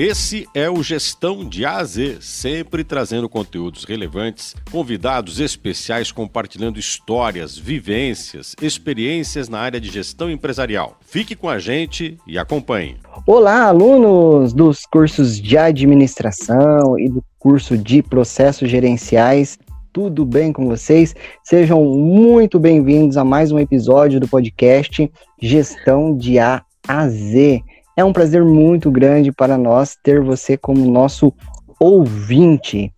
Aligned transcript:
Esse 0.00 0.46
é 0.54 0.70
o 0.70 0.80
Gestão 0.80 1.44
de 1.44 1.64
A 1.64 1.78
a 1.78 1.84
Z, 1.84 2.18
sempre 2.20 2.84
trazendo 2.84 3.28
conteúdos 3.28 3.82
relevantes, 3.82 4.54
convidados 4.70 5.40
especiais 5.40 6.12
compartilhando 6.12 6.78
histórias, 6.78 7.58
vivências, 7.58 8.54
experiências 8.62 9.48
na 9.48 9.58
área 9.58 9.80
de 9.80 9.90
gestão 9.90 10.30
empresarial. 10.30 10.96
Fique 11.00 11.34
com 11.34 11.48
a 11.48 11.58
gente 11.58 12.16
e 12.28 12.38
acompanhe. 12.38 12.96
Olá, 13.26 13.64
alunos 13.64 14.52
dos 14.52 14.86
cursos 14.86 15.40
de 15.40 15.58
administração 15.58 16.96
e 16.96 17.08
do 17.08 17.20
curso 17.36 17.76
de 17.76 18.00
processos 18.00 18.70
gerenciais. 18.70 19.58
Tudo 19.92 20.24
bem 20.24 20.52
com 20.52 20.68
vocês? 20.68 21.12
Sejam 21.42 21.82
muito 21.84 22.60
bem-vindos 22.60 23.16
a 23.16 23.24
mais 23.24 23.50
um 23.50 23.58
episódio 23.58 24.20
do 24.20 24.28
podcast 24.28 25.10
Gestão 25.42 26.16
de 26.16 26.38
A 26.38 26.62
a 26.86 27.08
Z. 27.08 27.62
É 27.98 28.04
um 28.04 28.12
prazer 28.12 28.44
muito 28.44 28.92
grande 28.92 29.32
para 29.32 29.58
nós 29.58 29.98
ter 30.00 30.20
você 30.20 30.56
como 30.56 30.88
nosso 30.88 31.34
ouvinte. 31.80 32.92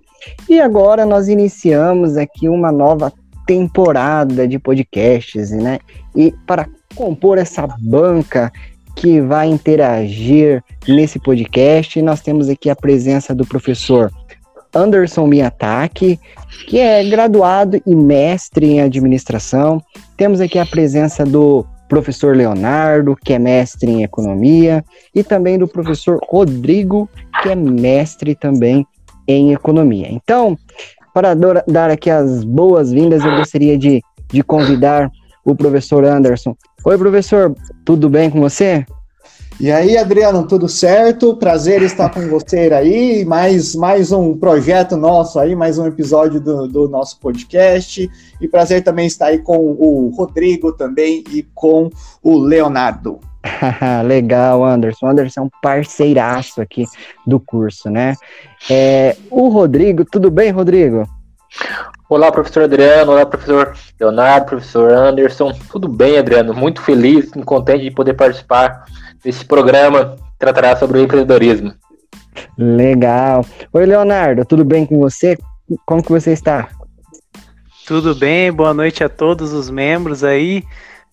E 0.46 0.60
agora 0.60 1.06
nós 1.06 1.26
iniciamos 1.26 2.18
aqui 2.18 2.50
uma 2.50 2.70
nova 2.70 3.10
temporada 3.46 4.46
de 4.46 4.58
podcasts, 4.58 5.52
né? 5.52 5.78
E 6.14 6.34
para 6.46 6.68
compor 6.94 7.38
essa 7.38 7.66
banca 7.80 8.52
que 8.94 9.22
vai 9.22 9.48
interagir 9.48 10.62
nesse 10.86 11.18
podcast, 11.18 12.02
nós 12.02 12.20
temos 12.20 12.50
aqui 12.50 12.68
a 12.68 12.76
presença 12.76 13.34
do 13.34 13.46
professor 13.46 14.12
Anderson 14.74 15.26
Miyataki, 15.26 16.20
que 16.68 16.78
é 16.78 17.02
graduado 17.04 17.80
e 17.86 17.94
mestre 17.94 18.66
em 18.66 18.82
administração. 18.82 19.82
Temos 20.14 20.42
aqui 20.42 20.58
a 20.58 20.66
presença 20.66 21.24
do 21.24 21.64
professor 21.90 22.36
Leonardo, 22.36 23.16
que 23.16 23.32
é 23.32 23.38
mestre 23.38 23.90
em 23.90 24.04
economia, 24.04 24.82
e 25.12 25.24
também 25.24 25.58
do 25.58 25.66
professor 25.66 26.20
Rodrigo, 26.22 27.10
que 27.42 27.48
é 27.48 27.54
mestre 27.56 28.36
também 28.36 28.86
em 29.26 29.52
economia. 29.52 30.06
Então, 30.08 30.56
para 31.12 31.34
dar 31.66 31.90
aqui 31.90 32.08
as 32.08 32.44
boas-vindas, 32.44 33.24
eu 33.24 33.36
gostaria 33.36 33.76
de, 33.76 34.00
de 34.32 34.42
convidar 34.42 35.10
o 35.44 35.54
professor 35.54 36.04
Anderson. 36.04 36.56
Oi, 36.84 36.96
professor, 36.96 37.52
tudo 37.84 38.08
bem 38.08 38.30
com 38.30 38.40
você? 38.40 38.86
E 39.60 39.70
aí, 39.70 39.98
Adriano, 39.98 40.46
tudo 40.46 40.70
certo? 40.70 41.36
Prazer 41.36 41.82
estar 41.82 42.08
com 42.08 42.26
você 42.30 42.72
aí. 42.72 43.26
Mais, 43.26 43.74
mais 43.74 44.10
um 44.10 44.34
projeto 44.34 44.96
nosso 44.96 45.38
aí, 45.38 45.54
mais 45.54 45.76
um 45.76 45.86
episódio 45.86 46.40
do, 46.40 46.66
do 46.66 46.88
nosso 46.88 47.20
podcast. 47.20 48.10
E 48.40 48.48
prazer 48.48 48.82
também 48.82 49.06
estar 49.06 49.26
aí 49.26 49.38
com 49.38 49.58
o 49.58 50.08
Rodrigo 50.16 50.72
também 50.72 51.22
e 51.30 51.42
com 51.54 51.90
o 52.22 52.38
Leonardo. 52.38 53.20
Legal, 54.06 54.64
Anderson. 54.64 55.04
O 55.04 55.10
Anderson 55.10 55.40
é 55.40 55.44
um 55.44 55.50
parceiraço 55.62 56.62
aqui 56.62 56.86
do 57.26 57.38
curso, 57.38 57.90
né? 57.90 58.14
É, 58.70 59.14
o 59.30 59.50
Rodrigo, 59.50 60.06
tudo 60.06 60.30
bem, 60.30 60.50
Rodrigo? 60.50 61.06
Olá, 62.08 62.32
professor 62.32 62.62
Adriano. 62.62 63.12
Olá, 63.12 63.26
professor 63.26 63.76
Leonardo, 64.00 64.46
professor 64.46 64.90
Anderson. 64.90 65.52
Tudo 65.70 65.86
bem, 65.86 66.16
Adriano? 66.16 66.54
Muito 66.54 66.80
feliz 66.80 67.30
e 67.36 67.42
contente 67.42 67.84
de 67.84 67.90
poder 67.90 68.14
participar 68.14 68.86
esse 69.24 69.44
programa 69.44 70.16
tratará 70.38 70.76
sobre 70.76 70.98
o 70.98 71.02
empreendedorismo. 71.02 71.74
Legal. 72.56 73.44
Oi, 73.72 73.86
Leonardo, 73.86 74.44
tudo 74.44 74.64
bem 74.64 74.86
com 74.86 74.98
você? 74.98 75.36
Como 75.84 76.02
que 76.02 76.10
você 76.10 76.32
está? 76.32 76.68
Tudo 77.86 78.14
bem, 78.14 78.52
boa 78.52 78.72
noite 78.72 79.02
a 79.02 79.08
todos 79.08 79.52
os 79.52 79.68
membros 79.68 80.22
aí. 80.22 80.62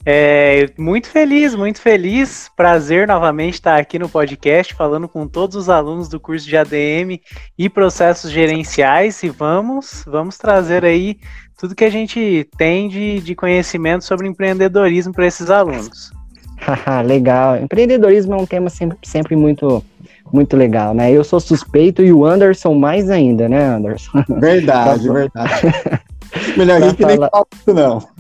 É, 0.06 0.70
muito 0.78 1.10
feliz, 1.10 1.56
muito 1.56 1.82
feliz. 1.82 2.50
Prazer 2.56 3.08
novamente 3.08 3.56
estar 3.56 3.78
aqui 3.78 4.00
no 4.00 4.08
podcast 4.08 4.74
falando 4.74 5.08
com 5.08 5.28
todos 5.28 5.56
os 5.56 5.70
alunos 5.70 6.08
do 6.08 6.20
curso 6.20 6.48
de 6.48 6.56
ADM 6.56 7.20
e 7.58 7.70
processos 7.70 8.32
gerenciais 8.32 9.22
e 9.24 9.30
vamos, 9.30 10.04
vamos 10.08 10.38
trazer 10.38 10.86
aí 10.86 11.18
tudo 11.58 11.76
que 11.76 11.84
a 11.84 11.90
gente 11.90 12.48
tem 12.58 12.88
de, 12.88 13.20
de 13.20 13.36
conhecimento 13.36 14.06
sobre 14.06 14.28
empreendedorismo 14.28 15.12
para 15.12 15.26
esses 15.26 15.50
alunos. 15.50 16.12
legal. 17.06 17.58
Empreendedorismo 17.58 18.34
é 18.34 18.38
um 18.38 18.46
tema 18.46 18.70
sempre, 18.70 18.98
sempre 19.04 19.36
muito, 19.36 19.84
muito 20.32 20.56
legal, 20.56 20.94
né? 20.94 21.12
Eu 21.12 21.24
sou 21.24 21.40
suspeito 21.40 22.04
e 22.04 22.12
o 22.12 22.26
Anderson 22.26 22.74
mais 22.74 23.10
ainda, 23.10 23.48
né, 23.48 23.64
Anderson? 23.66 24.24
Verdade, 24.40 25.08
tá 25.08 25.14
verdade. 25.14 25.62
Melhor 26.58 26.82
a 26.82 26.90
gente 26.90 27.06
nem 27.06 27.18
fala 27.18 27.46
isso, 27.54 27.74
não. 27.74 28.18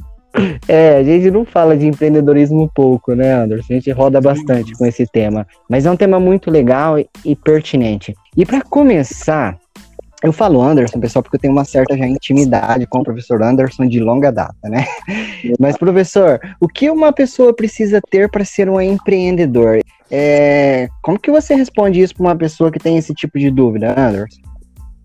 É, 0.67 0.97
a 0.97 1.03
gente 1.03 1.31
não 1.31 1.43
fala 1.45 1.75
de 1.75 1.87
empreendedorismo 1.87 2.69
pouco, 2.73 3.13
né, 3.15 3.33
Anderson? 3.33 3.73
A 3.73 3.75
gente 3.75 3.91
roda 3.91 4.21
bastante 4.21 4.73
com 4.73 4.85
esse 4.85 5.05
tema. 5.07 5.47
Mas 5.69 5.85
é 5.85 5.91
um 5.91 5.97
tema 5.97 6.19
muito 6.19 6.51
legal 6.51 6.99
e, 6.99 7.09
e 7.25 7.35
pertinente. 7.35 8.15
E 8.35 8.45
para 8.45 8.61
começar, 8.61 9.57
eu 10.23 10.33
falo 10.33 10.61
Anderson, 10.61 10.99
pessoal, 10.99 11.21
porque 11.21 11.35
eu 11.35 11.39
tenho 11.39 11.53
uma 11.53 11.65
certa 11.65 11.95
já 11.95 12.07
intimidade 12.07 12.87
com 12.87 12.99
o 12.99 13.03
professor 13.03 13.41
Anderson 13.41 13.85
de 13.87 13.99
longa 13.99 14.31
data, 14.31 14.67
né? 14.67 14.85
Mas, 15.59 15.77
professor, 15.77 16.39
o 16.59 16.67
que 16.67 16.89
uma 16.89 17.13
pessoa 17.13 17.53
precisa 17.53 18.01
ter 18.09 18.29
para 18.29 18.43
ser 18.43 18.67
um 18.69 18.81
empreendedor? 18.81 19.79
É, 20.09 20.87
como 21.03 21.19
que 21.19 21.29
você 21.29 21.53
responde 21.53 22.01
isso 22.01 22.15
para 22.15 22.23
uma 22.23 22.35
pessoa 22.35 22.71
que 22.71 22.79
tem 22.79 22.97
esse 22.97 23.13
tipo 23.13 23.37
de 23.37 23.51
dúvida, 23.51 23.93
Anderson? 23.97 24.41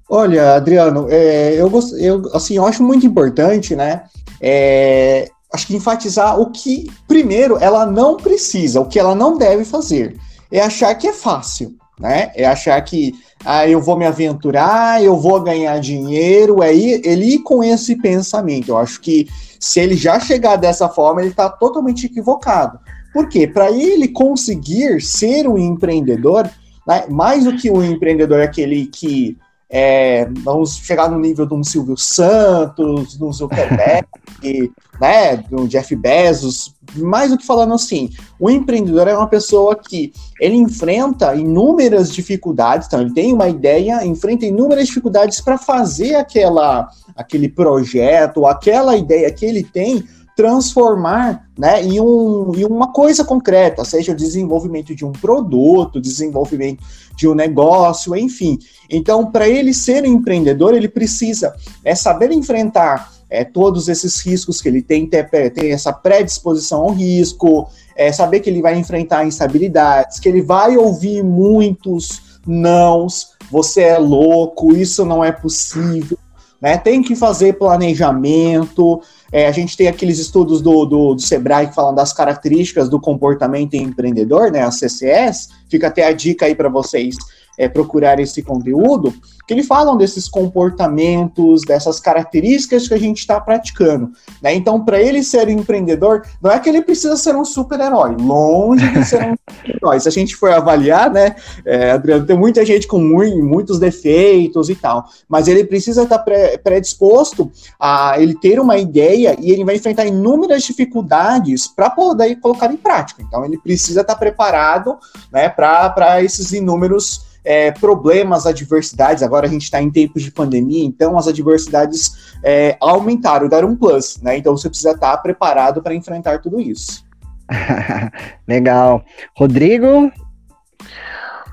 Olha, 0.08 0.54
Adriano, 0.54 1.06
é, 1.10 1.54
eu, 1.54 1.70
eu, 1.98 2.22
assim, 2.34 2.56
eu 2.56 2.66
acho 2.66 2.82
muito 2.82 3.06
importante, 3.06 3.76
né? 3.76 4.04
É, 4.40 5.28
acho 5.52 5.66
que 5.66 5.76
enfatizar 5.76 6.40
o 6.40 6.50
que, 6.50 6.90
primeiro, 7.06 7.58
ela 7.58 7.84
não 7.84 8.16
precisa, 8.16 8.80
o 8.80 8.86
que 8.86 8.98
ela 8.98 9.14
não 9.14 9.36
deve 9.36 9.64
fazer. 9.64 10.16
É 10.50 10.60
achar 10.60 10.94
que 10.94 11.06
é 11.06 11.12
fácil, 11.12 11.74
né? 12.02 12.32
É 12.34 12.44
achar 12.44 12.80
que 12.82 13.14
ah, 13.44 13.66
eu 13.68 13.80
vou 13.80 13.96
me 13.96 14.04
aventurar, 14.04 15.02
eu 15.02 15.16
vou 15.16 15.40
ganhar 15.40 15.78
dinheiro, 15.78 16.60
é 16.60 16.74
ir, 16.74 17.00
ele 17.04 17.34
ir 17.34 17.38
com 17.38 17.62
esse 17.62 17.94
pensamento. 17.94 18.70
Eu 18.70 18.76
acho 18.76 19.00
que 19.00 19.28
se 19.60 19.78
ele 19.78 19.94
já 19.94 20.18
chegar 20.18 20.56
dessa 20.56 20.88
forma, 20.88 21.20
ele 21.20 21.30
está 21.30 21.48
totalmente 21.48 22.06
equivocado. 22.06 22.80
Por 23.12 23.28
quê? 23.28 23.46
Para 23.46 23.70
ele 23.70 24.08
conseguir 24.08 25.00
ser 25.00 25.46
um 25.46 25.56
empreendedor, 25.56 26.50
né, 26.86 27.04
mais 27.08 27.44
do 27.44 27.56
que 27.56 27.70
um 27.70 27.84
empreendedor 27.84 28.40
é 28.40 28.44
aquele 28.44 28.86
que 28.86 29.38
é, 29.74 30.28
vamos 30.44 30.76
chegar 30.76 31.10
no 31.10 31.18
nível 31.18 31.46
de 31.46 31.54
um 31.54 31.64
Silvio 31.64 31.96
Santos, 31.96 33.16
do 33.16 33.32
Zuckerberg, 33.32 34.06
né, 35.00 35.38
do 35.38 35.66
Jeff 35.66 35.96
Bezos, 35.96 36.74
mais 36.96 37.30
do 37.30 37.38
que 37.38 37.46
falando 37.46 37.72
assim, 37.72 38.10
o 38.38 38.50
empreendedor 38.50 39.08
é 39.08 39.16
uma 39.16 39.26
pessoa 39.26 39.74
que 39.74 40.12
ele 40.38 40.56
enfrenta 40.56 41.34
inúmeras 41.34 42.12
dificuldades, 42.12 42.86
então 42.86 43.00
ele 43.00 43.14
tem 43.14 43.32
uma 43.32 43.48
ideia, 43.48 44.04
enfrenta 44.04 44.44
inúmeras 44.44 44.88
dificuldades 44.88 45.40
para 45.40 45.56
fazer 45.56 46.16
aquela, 46.16 46.90
aquele 47.16 47.48
projeto, 47.48 48.44
aquela 48.44 48.94
ideia 48.94 49.32
que 49.32 49.46
ele 49.46 49.62
tem, 49.62 50.04
transformar 50.36 51.46
né, 51.58 51.82
em, 51.82 52.00
um, 52.00 52.52
em 52.56 52.64
uma 52.64 52.92
coisa 52.92 53.24
concreta, 53.24 53.84
seja 53.84 54.12
o 54.12 54.16
desenvolvimento 54.16 54.94
de 54.94 55.04
um 55.04 55.12
produto, 55.12 56.00
desenvolvimento 56.00 56.82
de 57.16 57.28
um 57.28 57.34
negócio, 57.34 58.16
enfim. 58.16 58.58
Então, 58.88 59.30
para 59.30 59.48
ele 59.48 59.74
ser 59.74 60.04
um 60.04 60.06
empreendedor, 60.06 60.74
ele 60.74 60.88
precisa 60.88 61.54
é, 61.84 61.94
saber 61.94 62.32
enfrentar 62.32 63.12
é, 63.28 63.44
todos 63.44 63.88
esses 63.88 64.20
riscos 64.20 64.60
que 64.60 64.68
ele 64.68 64.82
tem, 64.82 65.06
ter, 65.06 65.28
ter 65.28 65.68
essa 65.68 65.92
predisposição 65.92 66.82
ao 66.82 66.92
risco, 66.92 67.68
é, 67.96 68.12
saber 68.12 68.40
que 68.40 68.50
ele 68.50 68.62
vai 68.62 68.78
enfrentar 68.78 69.26
instabilidades, 69.26 70.18
que 70.18 70.28
ele 70.28 70.42
vai 70.42 70.76
ouvir 70.76 71.22
muitos 71.22 72.40
nãos, 72.46 73.32
você 73.50 73.82
é 73.82 73.98
louco, 73.98 74.74
isso 74.74 75.04
não 75.04 75.24
é 75.24 75.30
possível, 75.30 76.18
né? 76.62 76.78
Tem 76.78 77.02
que 77.02 77.16
fazer 77.16 77.54
planejamento, 77.54 79.02
é, 79.32 79.48
a 79.48 79.52
gente 79.52 79.76
tem 79.76 79.88
aqueles 79.88 80.20
estudos 80.20 80.62
do, 80.62 80.86
do, 80.86 81.14
do, 81.14 81.20
Sebrae 81.20 81.66
que 81.66 81.74
falam 81.74 81.92
das 81.92 82.12
características 82.12 82.88
do 82.88 83.00
comportamento 83.00 83.74
empreendedor, 83.74 84.52
né, 84.52 84.62
a 84.62 84.70
CCS, 84.70 85.48
fica 85.68 85.88
até 85.88 86.06
a 86.06 86.12
dica 86.12 86.46
aí 86.46 86.54
para 86.54 86.68
vocês 86.68 87.16
é, 87.58 87.68
procurar 87.68 88.18
esse 88.20 88.42
conteúdo, 88.42 89.12
que 89.46 89.54
eles 89.54 89.66
falam 89.66 89.96
desses 89.96 90.28
comportamentos, 90.28 91.62
dessas 91.62 92.00
características 92.00 92.88
que 92.88 92.94
a 92.94 92.98
gente 92.98 93.18
está 93.18 93.40
praticando. 93.40 94.10
Né? 94.40 94.54
Então, 94.54 94.84
para 94.84 95.00
ele 95.00 95.22
ser 95.22 95.48
empreendedor, 95.48 96.22
não 96.40 96.50
é 96.50 96.58
que 96.58 96.68
ele 96.68 96.82
precisa 96.82 97.16
ser 97.16 97.34
um 97.34 97.44
super-herói, 97.44 98.16
longe 98.16 98.88
de 98.90 99.04
ser 99.04 99.22
um 99.24 99.34
super-herói. 99.50 100.00
Se 100.00 100.08
a 100.08 100.12
gente 100.12 100.36
for 100.36 100.52
avaliar, 100.52 101.10
né, 101.10 101.34
é, 101.64 101.90
Adriano, 101.90 102.24
tem 102.24 102.36
muita 102.36 102.64
gente 102.64 102.86
com 102.86 102.98
muito, 102.98 103.44
muitos 103.44 103.78
defeitos 103.78 104.68
e 104.68 104.74
tal, 104.74 105.06
mas 105.28 105.48
ele 105.48 105.64
precisa 105.64 106.04
estar 106.04 106.18
tá 106.18 106.24
predisposto 106.62 107.50
a 107.78 108.14
ele 108.18 108.34
ter 108.34 108.60
uma 108.60 108.78
ideia 108.78 109.36
e 109.38 109.50
ele 109.50 109.64
vai 109.64 109.76
enfrentar 109.76 110.06
inúmeras 110.06 110.62
dificuldades 110.62 111.66
para 111.66 111.90
poder 111.90 112.36
colocar 112.36 112.72
em 112.72 112.76
prática. 112.76 113.22
Então, 113.22 113.44
ele 113.44 113.58
precisa 113.58 114.02
estar 114.02 114.14
tá 114.14 114.18
preparado 114.18 114.96
né, 115.32 115.48
para 115.48 116.22
esses 116.22 116.52
inúmeros 116.52 117.31
é, 117.44 117.70
problemas, 117.70 118.46
adversidades. 118.46 119.22
Agora 119.22 119.46
a 119.46 119.50
gente 119.50 119.64
está 119.64 119.80
em 119.80 119.90
tempos 119.90 120.22
de 120.22 120.30
pandemia, 120.30 120.84
então 120.84 121.18
as 121.18 121.26
adversidades 121.26 122.34
é, 122.44 122.76
aumentaram, 122.80 123.48
deram 123.48 123.68
um 123.68 123.76
plus, 123.76 124.20
né? 124.22 124.36
Então 124.36 124.56
você 124.56 124.68
precisa 124.68 124.92
estar 124.92 125.16
tá 125.16 125.18
preparado 125.18 125.82
para 125.82 125.94
enfrentar 125.94 126.40
tudo 126.40 126.60
isso. 126.60 127.04
Legal. 128.46 129.04
Rodrigo? 129.36 130.10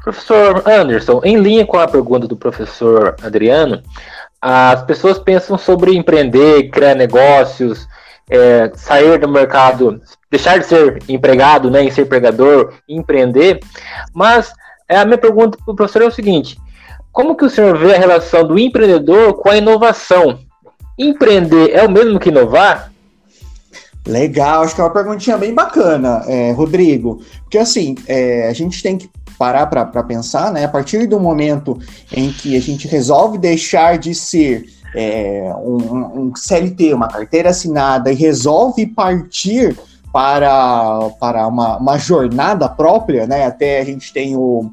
Professor 0.04 0.68
Anderson, 0.68 1.22
em 1.24 1.38
linha 1.38 1.66
com 1.66 1.78
a 1.78 1.88
pergunta 1.88 2.28
do 2.28 2.38
professor 2.38 3.16
Adriano, 3.22 3.84
as 4.42 4.82
pessoas 4.84 5.20
pensam 5.20 5.58
sobre 5.58 5.96
empreender, 5.96 6.70
criar 6.70 6.96
negócios, 6.96 7.88
é, 8.30 8.72
sair 8.76 9.20
do 9.20 9.28
mercado, 9.28 10.02
deixar 10.32 10.60
de 10.60 10.66
ser 10.66 11.04
empregado, 11.10 11.70
né, 11.70 11.84
e 11.84 11.92
ser 11.92 12.04
empregador, 12.04 12.74
empreender. 12.88 13.60
Mas 14.14 14.54
é, 14.90 14.98
a 14.98 15.06
minha 15.06 15.18
pergunta 15.18 15.58
para 15.64 15.72
o 15.72 15.76
professor 15.76 16.02
é 16.02 16.08
o 16.08 16.12
seguinte: 16.12 16.58
como 17.12 17.36
que 17.36 17.46
o 17.46 17.50
senhor 17.50 17.78
vê 17.78 17.96
a 17.96 18.00
relação 18.00 18.46
do 18.46 18.58
empreendedor 18.58 19.36
com 19.36 19.50
a 19.50 19.58
inovação? 19.58 20.40
Empreender 20.98 21.70
é 21.72 21.86
o 21.86 21.92
mesmo 21.92 22.20
que 22.20 22.30
inovar? 22.30 22.92
Legal, 24.06 24.64
acho 24.64 24.74
que 24.74 24.82
é 24.82 24.84
uma 24.84 24.90
perguntinha 24.90 25.38
bem 25.38 25.54
bacana, 25.54 26.24
é, 26.28 26.52
Rodrigo. 26.52 27.22
Porque 27.44 27.60
assim, 27.60 27.96
é, 28.08 28.48
a 28.48 28.54
gente 28.54 28.82
tem 28.82 28.98
que 28.98 29.10
parar 29.38 29.68
para 29.68 30.04
pensar, 30.04 30.52
né? 30.52 30.66
A 30.66 30.68
partir 30.68 31.08
do 31.08 31.20
momento 31.20 31.80
em 32.12 32.32
que 32.32 32.58
a 32.58 32.62
gente 32.62 32.88
resolve 32.88 33.38
deixar 33.38 33.98
de 33.98 34.14
ser 34.16 34.66
é, 34.96 35.54
um, 35.58 36.28
um, 36.28 36.36
CLT, 36.36 36.94
uma 36.94 37.08
carteira 37.08 37.52
assinada, 37.52 38.12
e 38.12 38.16
resolve 38.16 38.86
partir 38.88 39.78
para, 40.12 41.10
para 41.20 41.48
uma, 41.48 41.78
uma 41.78 41.98
jornada 41.98 42.68
própria, 42.68 43.28
né? 43.28 43.46
Até 43.46 43.80
a 43.80 43.86
gente 43.86 44.12
tem 44.12 44.36
o, 44.36 44.72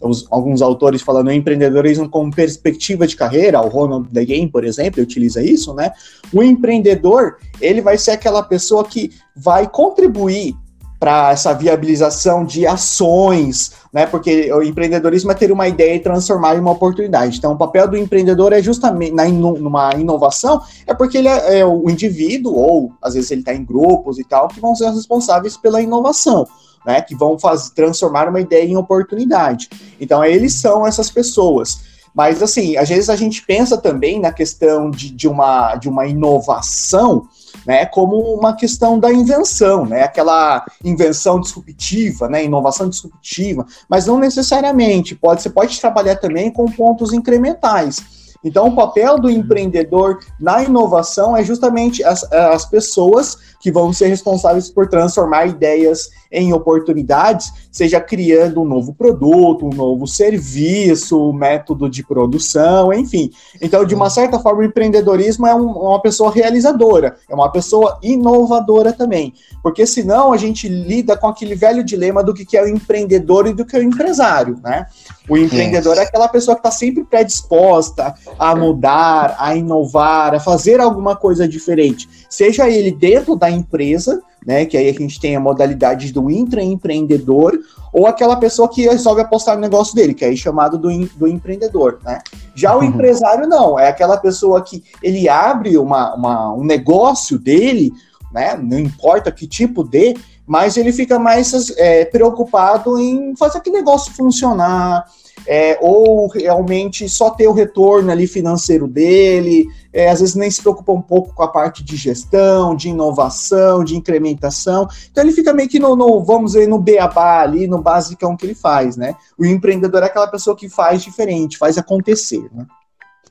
os, 0.00 0.26
alguns 0.30 0.62
autores 0.62 1.02
falando 1.02 1.30
em 1.30 1.38
empreendedorismo 1.38 2.08
como 2.08 2.34
perspectiva 2.34 3.06
de 3.06 3.16
carreira, 3.16 3.60
o 3.60 3.68
Ronald 3.68 4.08
The 4.10 4.24
por 4.50 4.64
exemplo, 4.64 5.02
utiliza 5.02 5.42
isso, 5.42 5.74
né? 5.74 5.92
O 6.32 6.42
empreendedor, 6.42 7.36
ele 7.60 7.80
vai 7.80 7.98
ser 7.98 8.12
aquela 8.12 8.42
pessoa 8.42 8.84
que 8.84 9.10
vai 9.36 9.68
contribuir 9.68 10.54
para 10.98 11.30
essa 11.30 11.54
viabilização 11.54 12.44
de 12.44 12.66
ações, 12.66 13.72
né? 13.92 14.04
Porque 14.04 14.52
o 14.52 14.62
empreendedorismo 14.62 15.30
é 15.30 15.34
ter 15.34 15.52
uma 15.52 15.68
ideia 15.68 15.94
e 15.94 16.00
transformar 16.00 16.56
em 16.56 16.60
uma 16.60 16.72
oportunidade. 16.72 17.38
Então, 17.38 17.52
o 17.52 17.56
papel 17.56 17.86
do 17.86 17.96
empreendedor 17.96 18.52
é 18.52 18.60
justamente 18.60 19.12
na 19.12 19.28
numa 19.28 19.94
inovação, 19.94 20.60
é 20.86 20.92
porque 20.92 21.18
ele 21.18 21.28
é, 21.28 21.60
é 21.60 21.66
o 21.66 21.88
indivíduo 21.88 22.54
ou 22.54 22.92
às 23.00 23.14
vezes 23.14 23.30
ele 23.30 23.42
está 23.42 23.54
em 23.54 23.64
grupos 23.64 24.18
e 24.18 24.24
tal 24.24 24.48
que 24.48 24.60
vão 24.60 24.74
ser 24.74 24.90
responsáveis 24.90 25.56
pela 25.56 25.80
inovação. 25.80 26.46
Né, 26.86 27.02
que 27.02 27.14
vão 27.14 27.36
transformar 27.74 28.28
uma 28.28 28.40
ideia 28.40 28.64
em 28.64 28.76
oportunidade. 28.76 29.68
Então, 30.00 30.24
eles 30.24 30.54
são 30.54 30.86
essas 30.86 31.10
pessoas. 31.10 31.80
Mas, 32.14 32.42
assim, 32.42 32.76
às 32.76 32.88
vezes 32.88 33.10
a 33.10 33.16
gente 33.16 33.44
pensa 33.44 33.76
também 33.76 34.18
na 34.18 34.32
questão 34.32 34.90
de, 34.90 35.10
de, 35.10 35.28
uma, 35.28 35.74
de 35.74 35.88
uma 35.88 36.06
inovação 36.06 37.28
né, 37.68 37.84
como 37.84 38.16
uma 38.34 38.56
questão 38.56 38.98
da 38.98 39.12
invenção, 39.12 39.84
né, 39.84 40.02
aquela 40.02 40.64
invenção 40.82 41.38
disruptiva, 41.38 42.26
né, 42.26 42.42
inovação 42.42 42.88
disruptiva, 42.88 43.66
mas 43.86 44.06
não 44.06 44.18
necessariamente, 44.18 45.14
pode, 45.14 45.42
você 45.42 45.50
pode 45.50 45.78
trabalhar 45.78 46.16
também 46.16 46.50
com 46.50 46.64
pontos 46.64 47.12
incrementais. 47.12 48.00
Então, 48.44 48.68
o 48.68 48.76
papel 48.76 49.18
do 49.18 49.30
empreendedor 49.30 50.18
na 50.38 50.62
inovação 50.62 51.36
é 51.36 51.42
justamente 51.42 52.04
as, 52.04 52.22
as 52.32 52.64
pessoas 52.64 53.36
que 53.60 53.72
vão 53.72 53.92
ser 53.92 54.06
responsáveis 54.06 54.70
por 54.70 54.88
transformar 54.88 55.46
ideias 55.46 56.08
em 56.30 56.52
oportunidades, 56.52 57.50
seja 57.72 58.00
criando 58.00 58.60
um 58.60 58.64
novo 58.64 58.94
produto, 58.94 59.66
um 59.66 59.74
novo 59.74 60.06
serviço, 60.06 61.30
um 61.30 61.32
método 61.32 61.88
de 61.88 62.04
produção, 62.04 62.92
enfim. 62.92 63.30
Então, 63.60 63.84
de 63.84 63.94
uma 63.94 64.10
certa 64.10 64.38
forma, 64.38 64.60
o 64.60 64.64
empreendedorismo 64.64 65.46
é 65.46 65.54
um, 65.54 65.70
uma 65.70 66.00
pessoa 66.00 66.30
realizadora, 66.30 67.16
é 67.28 67.34
uma 67.34 67.50
pessoa 67.50 67.98
inovadora 68.02 68.92
também, 68.92 69.32
porque 69.62 69.86
senão 69.86 70.32
a 70.32 70.36
gente 70.36 70.68
lida 70.68 71.16
com 71.16 71.28
aquele 71.28 71.54
velho 71.54 71.82
dilema 71.82 72.22
do 72.22 72.34
que 72.34 72.56
é 72.56 72.62
o 72.62 72.68
empreendedor 72.68 73.46
e 73.46 73.54
do 73.54 73.64
que 73.64 73.76
é 73.76 73.80
o 73.80 73.82
empresário, 73.82 74.58
né? 74.62 74.86
O 75.28 75.36
empreendedor 75.36 75.96
é, 75.96 76.00
é 76.00 76.02
aquela 76.04 76.28
pessoa 76.28 76.54
que 76.54 76.60
está 76.60 76.70
sempre 76.70 77.04
predisposta 77.04 78.14
a 78.38 78.54
mudar, 78.54 79.36
a 79.38 79.54
inovar, 79.54 80.34
a 80.34 80.40
fazer 80.40 80.80
alguma 80.80 81.14
coisa 81.14 81.46
diferente, 81.46 82.08
seja 82.28 82.68
ele 82.68 82.90
dentro 82.90 83.36
da 83.36 83.50
empresa, 83.50 84.22
né? 84.46 84.64
Que 84.64 84.76
aí 84.76 84.88
a 84.88 84.92
gente 84.92 85.20
tem 85.20 85.36
a 85.36 85.40
modalidade 85.40 86.12
do 86.12 86.30
intraempreendedor, 86.30 87.58
ou 87.92 88.06
aquela 88.06 88.36
pessoa 88.36 88.68
que 88.68 88.82
resolve 88.82 89.20
apostar 89.20 89.54
no 89.56 89.60
negócio 89.60 89.94
dele, 89.94 90.14
que 90.14 90.24
é 90.24 90.34
chamado 90.36 90.78
do, 90.78 90.88
do 91.16 91.26
empreendedor, 91.26 91.98
né? 92.04 92.20
Já 92.54 92.74
o 92.74 92.78
uhum. 92.78 92.84
empresário 92.84 93.46
não, 93.46 93.78
é 93.78 93.88
aquela 93.88 94.16
pessoa 94.16 94.62
que 94.62 94.82
ele 95.02 95.28
abre 95.28 95.76
uma, 95.76 96.14
uma, 96.14 96.52
um 96.54 96.64
negócio 96.64 97.38
dele, 97.38 97.92
né? 98.32 98.56
Não 98.56 98.78
importa 98.78 99.32
que 99.32 99.46
tipo 99.46 99.82
de, 99.82 100.14
mas 100.46 100.76
ele 100.76 100.92
fica 100.92 101.18
mais 101.18 101.70
é, 101.76 102.04
preocupado 102.06 102.98
em 102.98 103.36
fazer 103.36 103.58
aquele 103.58 103.76
negócio 103.76 104.14
funcionar, 104.14 105.04
é, 105.46 105.78
ou 105.80 106.28
realmente 106.28 107.08
só 107.08 107.30
ter 107.30 107.48
o 107.48 107.52
retorno 107.52 108.10
ali 108.10 108.26
financeiro 108.26 108.86
dele, 108.86 109.66
é, 109.92 110.10
às 110.10 110.20
vezes 110.20 110.34
nem 110.34 110.50
se 110.50 110.60
preocupa 110.60 110.92
um 110.92 111.00
pouco 111.00 111.34
com 111.34 111.42
a 111.42 111.48
parte 111.48 111.82
de 111.82 111.96
gestão, 111.96 112.74
de 112.74 112.88
inovação, 112.88 113.82
de 113.82 113.96
incrementação. 113.96 114.88
Então 115.10 115.22
ele 115.24 115.32
fica 115.32 115.52
meio 115.52 115.68
que 115.68 115.78
no, 115.78 115.96
no 115.96 116.22
vamos 116.22 116.52
dizer, 116.52 116.66
no 116.68 116.78
beabá 116.78 117.40
ali, 117.40 117.66
no 117.66 117.80
basicão 117.80 118.36
que 118.36 118.46
ele 118.46 118.54
faz, 118.54 118.96
né? 118.96 119.14
O 119.38 119.44
empreendedor 119.44 120.02
é 120.02 120.06
aquela 120.06 120.28
pessoa 120.28 120.56
que 120.56 120.68
faz 120.68 121.02
diferente, 121.02 121.58
faz 121.58 121.78
acontecer, 121.78 122.48
né? 122.52 122.66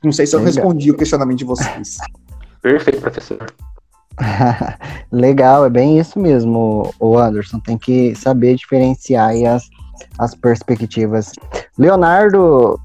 Não 0.03 0.11
sei 0.11 0.27
se 0.27 0.35
eu 0.35 0.39
Legal. 0.39 0.53
respondi 0.53 0.91
o 0.91 0.97
questionamento 0.97 1.39
de 1.39 1.45
vocês. 1.45 1.97
Perfeito, 2.61 3.01
professor. 3.01 3.45
Legal, 5.11 5.65
é 5.65 5.69
bem 5.69 5.99
isso 5.99 6.19
mesmo, 6.19 6.93
o 6.99 7.17
Anderson. 7.17 7.59
Tem 7.59 7.77
que 7.77 8.15
saber 8.15 8.55
diferenciar 8.55 9.31
as, 9.45 9.69
as 10.17 10.35
perspectivas. 10.35 11.31
Leonardo, 11.77 12.79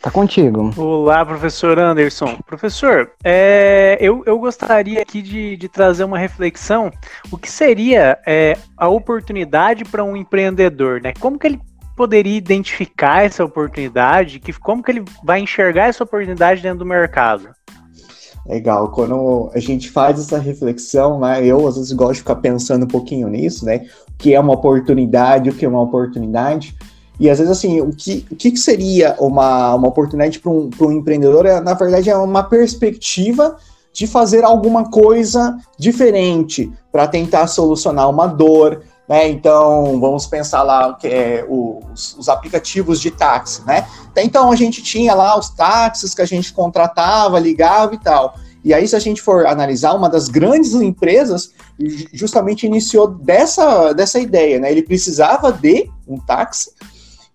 tá 0.00 0.10
contigo. 0.10 0.72
Olá, 0.76 1.24
professor 1.24 1.78
Anderson. 1.78 2.36
Professor, 2.46 3.12
é, 3.24 3.96
eu, 4.00 4.22
eu 4.26 4.38
gostaria 4.38 5.00
aqui 5.00 5.22
de, 5.22 5.56
de 5.56 5.68
trazer 5.68 6.04
uma 6.04 6.18
reflexão. 6.18 6.90
O 7.30 7.38
que 7.38 7.50
seria 7.50 8.18
é, 8.26 8.56
a 8.76 8.88
oportunidade 8.88 9.84
para 9.84 10.02
um 10.02 10.16
empreendedor, 10.16 11.00
né? 11.00 11.12
Como 11.20 11.38
que 11.38 11.46
ele 11.46 11.60
poderia 11.96 12.36
identificar 12.36 13.24
essa 13.24 13.44
oportunidade? 13.44 14.40
Que, 14.40 14.52
como 14.52 14.82
que 14.82 14.90
ele 14.90 15.04
vai 15.22 15.40
enxergar 15.40 15.86
essa 15.86 16.02
oportunidade 16.02 16.62
dentro 16.62 16.80
do 16.80 16.86
mercado? 16.86 17.50
Legal, 18.46 18.90
quando 18.90 19.50
a 19.54 19.60
gente 19.60 19.90
faz 19.90 20.18
essa 20.18 20.36
reflexão, 20.36 21.20
né, 21.20 21.44
eu 21.46 21.66
às 21.66 21.76
vezes 21.76 21.92
gosto 21.92 22.14
de 22.14 22.18
ficar 22.20 22.36
pensando 22.36 22.84
um 22.84 22.88
pouquinho 22.88 23.28
nisso, 23.28 23.64
né, 23.64 23.86
o 24.08 24.18
que 24.18 24.34
é 24.34 24.40
uma 24.40 24.54
oportunidade, 24.54 25.48
o 25.48 25.54
que 25.54 25.64
é 25.64 25.68
uma 25.68 25.80
oportunidade, 25.80 26.76
e 27.20 27.30
às 27.30 27.38
vezes 27.38 27.52
assim, 27.52 27.80
o 27.80 27.92
que, 27.92 28.26
o 28.30 28.34
que 28.34 28.56
seria 28.56 29.14
uma, 29.20 29.74
uma 29.76 29.88
oportunidade 29.88 30.40
para 30.40 30.50
um, 30.50 30.68
um 30.80 30.92
empreendedor, 30.92 31.46
é, 31.46 31.60
na 31.60 31.74
verdade 31.74 32.10
é 32.10 32.16
uma 32.16 32.42
perspectiva 32.42 33.56
de 33.92 34.06
fazer 34.06 34.42
alguma 34.42 34.90
coisa 34.90 35.56
diferente 35.78 36.72
para 36.90 37.06
tentar 37.06 37.46
solucionar 37.46 38.10
uma 38.10 38.26
dor, 38.26 38.82
né? 39.12 39.28
Então, 39.28 40.00
vamos 40.00 40.24
pensar 40.24 40.62
lá 40.62 40.94
que 40.94 41.06
é 41.06 41.44
os, 41.46 42.16
os, 42.16 42.30
aplicativos 42.30 42.98
de 42.98 43.10
táxi, 43.10 43.62
né? 43.66 43.86
Então, 44.16 44.50
a 44.50 44.56
gente 44.56 44.82
tinha 44.82 45.12
lá 45.12 45.38
os 45.38 45.50
táxis 45.50 46.14
que 46.14 46.22
a 46.22 46.24
gente 46.24 46.50
contratava, 46.50 47.38
ligava 47.38 47.94
e 47.94 47.98
tal. 47.98 48.36
E 48.64 48.72
aí, 48.72 48.88
se 48.88 48.96
a 48.96 48.98
gente 48.98 49.20
for 49.20 49.44
analisar, 49.44 49.92
uma 49.92 50.08
das 50.08 50.28
grandes 50.28 50.72
empresas 50.72 51.50
justamente 52.14 52.64
iniciou 52.64 53.06
dessa, 53.06 53.92
dessa 53.92 54.18
ideia, 54.18 54.58
né? 54.58 54.70
Ele 54.70 54.82
precisava 54.82 55.52
de 55.52 55.90
um 56.08 56.18
táxi 56.18 56.70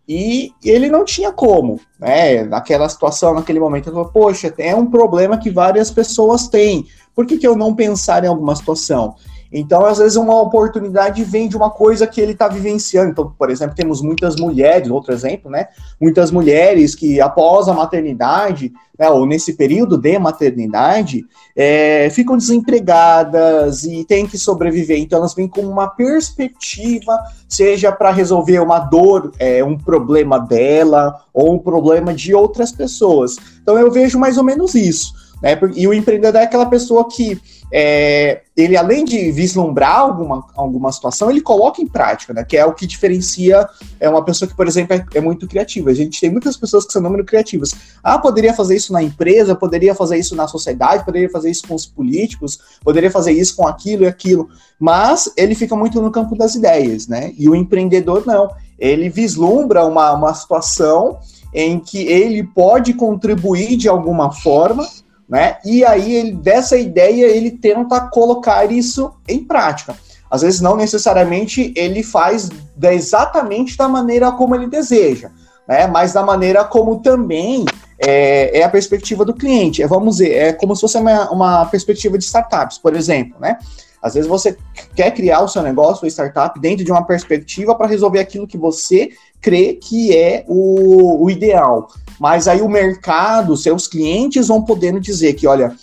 e 0.10 0.54
ele 0.64 0.90
não 0.90 1.06
tinha 1.06 1.32
como, 1.32 1.80
né? 2.00 2.44
Naquela 2.44 2.90
situação, 2.90 3.36
naquele 3.36 3.60
momento, 3.60 3.90
ele 3.90 3.98
falou, 3.98 4.10
poxa, 4.10 4.52
é 4.58 4.76
um 4.76 4.88
problema 4.88 5.38
que 5.38 5.52
várias 5.52 5.92
pessoas 5.92 6.48
têm. 6.48 6.88
Por 7.14 7.28
que, 7.28 7.38
que 7.38 7.46
eu 7.48 7.56
não 7.56 7.76
pensar 7.76 8.24
em 8.24 8.28
alguma 8.28 8.56
situação? 8.56 9.16
Então, 9.52 9.86
às 9.86 9.98
vezes, 9.98 10.18
uma 10.18 10.40
oportunidade 10.42 11.24
vem 11.24 11.48
de 11.48 11.56
uma 11.56 11.70
coisa 11.70 12.06
que 12.06 12.20
ele 12.20 12.34
está 12.34 12.48
vivenciando. 12.48 13.12
Então, 13.12 13.34
por 13.38 13.50
exemplo, 13.50 13.76
temos 13.76 14.02
muitas 14.02 14.36
mulheres, 14.36 14.90
outro 14.90 15.14
exemplo, 15.14 15.50
né? 15.50 15.68
Muitas 16.00 16.32
mulheres 16.32 16.96
que, 16.96 17.22
após 17.22 17.68
a 17.68 17.74
maternidade, 17.74 18.72
né, 18.98 19.10
ou 19.10 19.26
nesse 19.26 19.54
período 19.54 19.98
de 19.98 20.18
maternidade, 20.18 21.26
é, 21.56 22.10
ficam 22.10 22.36
desempregadas 22.36 23.84
e 23.84 24.04
têm 24.04 24.26
que 24.26 24.38
sobreviver. 24.38 24.98
Então, 25.00 25.20
elas 25.20 25.34
vêm 25.34 25.48
com 25.48 25.62
uma 25.62 25.88
perspectiva, 25.88 27.20
seja 27.48 27.92
para 27.92 28.12
resolver 28.12 28.60
uma 28.60 28.80
dor, 28.80 29.32
é, 29.40 29.64
um 29.64 29.78
problema 29.78 30.40
dela, 30.40 31.22
ou 31.34 31.54
um 31.54 31.60
problema 31.60 32.14
de 32.14 32.34
outras 32.34 32.72
pessoas. 32.72 33.36
Então, 33.62 33.78
eu 33.78 33.92
vejo 33.92 34.18
mais 34.18 34.38
ou 34.38 34.44
menos 34.44 34.74
isso. 34.74 35.27
Né? 35.42 35.58
E 35.76 35.88
o 35.88 35.94
empreendedor 35.94 36.42
é 36.42 36.46
aquela 36.46 36.66
pessoa 36.66 37.08
que 37.08 37.40
é, 37.72 38.42
ele, 38.56 38.78
além 38.78 39.04
de 39.04 39.30
vislumbrar 39.32 40.00
alguma, 40.00 40.46
alguma 40.56 40.92
situação, 40.92 41.30
ele 41.30 41.42
coloca 41.42 41.82
em 41.82 41.88
prática, 41.88 42.34
né? 42.34 42.44
Que 42.44 42.56
é 42.56 42.66
o 42.66 42.74
que 42.74 42.88
diferencia 42.88 43.68
é 44.00 44.10
uma 44.10 44.24
pessoa 44.24 44.48
que, 44.48 44.56
por 44.56 44.68
exemplo, 44.68 44.96
é, 44.96 45.06
é, 45.16 45.22
muito 45.22 45.48
criativa. 45.48 45.90
A 45.90 45.94
gente 45.94 46.22
tem 46.22 46.30
muitas 46.30 46.56
pessoas 46.56 46.86
que 46.86 46.94
são 46.94 47.02
número 47.02 47.26
criativas. 47.26 47.76
Ah, 48.02 48.18
poderia 48.18 48.54
fazer 48.54 48.78
isso 48.78 48.94
na 48.94 49.04
empresa, 49.04 49.54
poderia 49.54 49.94
fazer 49.94 50.18
isso 50.18 50.36
na 50.36 50.48
sociedade, 50.48 51.04
poderia 51.04 51.30
fazer 51.30 51.52
isso 51.52 51.68
com 51.68 51.76
os 51.76 51.86
políticos, 51.86 52.58
poderia 52.84 53.12
fazer 53.12 53.34
isso 53.34 53.56
com 53.56 53.68
aquilo 53.68 54.04
e 54.04 54.08
aquilo. 54.08 54.50
Mas 54.80 55.30
ele 55.36 55.54
fica 55.54 55.76
muito 55.76 56.02
no 56.02 56.10
campo 56.10 56.38
das 56.38 56.56
ideias, 56.56 57.08
né? 57.08 57.34
E 57.38 57.50
o 57.50 57.56
empreendedor 57.56 58.26
não. 58.26 58.50
ele 58.80 59.10
vislumbra 59.10 59.84
uma, 59.86 60.14
uma 60.14 60.34
situação 60.34 61.20
em 61.54 61.80
que 61.80 62.00
ele 62.08 62.44
pode 62.44 62.94
contribuir 62.94 63.76
de 63.76 63.90
alguma 63.90 64.32
forma, 64.32 64.88
né? 65.28 65.58
E 65.66 65.84
aí 65.84 66.14
ele, 66.14 66.32
dessa 66.32 66.78
ideia 66.78 67.26
ele 67.26 67.52
tenta 67.52 68.00
colocar 68.02 68.72
isso 68.72 69.14
em 69.28 69.44
prática. 69.44 69.96
Às 70.30 70.42
vezes 70.42 70.62
não 70.62 70.76
necessariamente 70.76 71.74
ele 71.76 72.04
faz 72.04 72.50
exatamente 72.82 73.78
da 73.78 73.88
maneira 73.88 74.32
como 74.32 74.56
ele 74.56 74.68
deseja, 74.68 75.32
né? 75.68 75.88
Mas 75.88 76.14
da 76.14 76.24
maneira 76.24 76.64
como 76.64 77.00
também 77.00 77.66
é, 78.00 78.60
é, 78.60 78.64
a 78.64 78.70
perspectiva 78.70 79.26
do 79.26 79.34
cliente. 79.34 79.82
É, 79.82 79.88
vamos 79.88 80.18
dizer, 80.18 80.32
é 80.34 80.54
como 80.54 80.76
se 80.76 80.82
fosse 80.82 80.98
uma, 80.98 81.30
uma 81.32 81.66
perspectiva 81.66 82.18
de 82.18 82.24
startups, 82.24 82.78
por 82.78 82.96
exemplo, 82.96 83.38
né? 83.40 83.58
Às 84.02 84.14
vezes 84.14 84.30
você 84.30 84.56
quer 84.96 85.12
criar 85.12 85.42
o 85.42 85.48
seu 85.48 85.62
negócio, 85.64 86.06
ou 86.06 86.08
startup, 86.08 86.60
dentro 86.60 86.86
de 86.86 86.92
uma 86.92 87.04
perspectiva 87.04 87.74
para 87.74 87.88
resolver 87.88 88.20
aquilo 88.20 88.48
que 88.48 88.58
você 88.58 89.10
crê 89.42 89.74
que 89.74 90.16
é 90.16 90.46
o, 90.48 91.24
o 91.24 91.30
ideal. 91.30 91.90
Mas 92.20 92.48
aí 92.48 92.62
o 92.62 92.70
mercado, 92.70 93.56
seus 93.56 93.88
clientes 93.88 94.48
vão 94.48 94.64
podendo 94.64 95.00
dizer 95.00 95.34
que, 95.34 95.48
olha, 95.48 95.76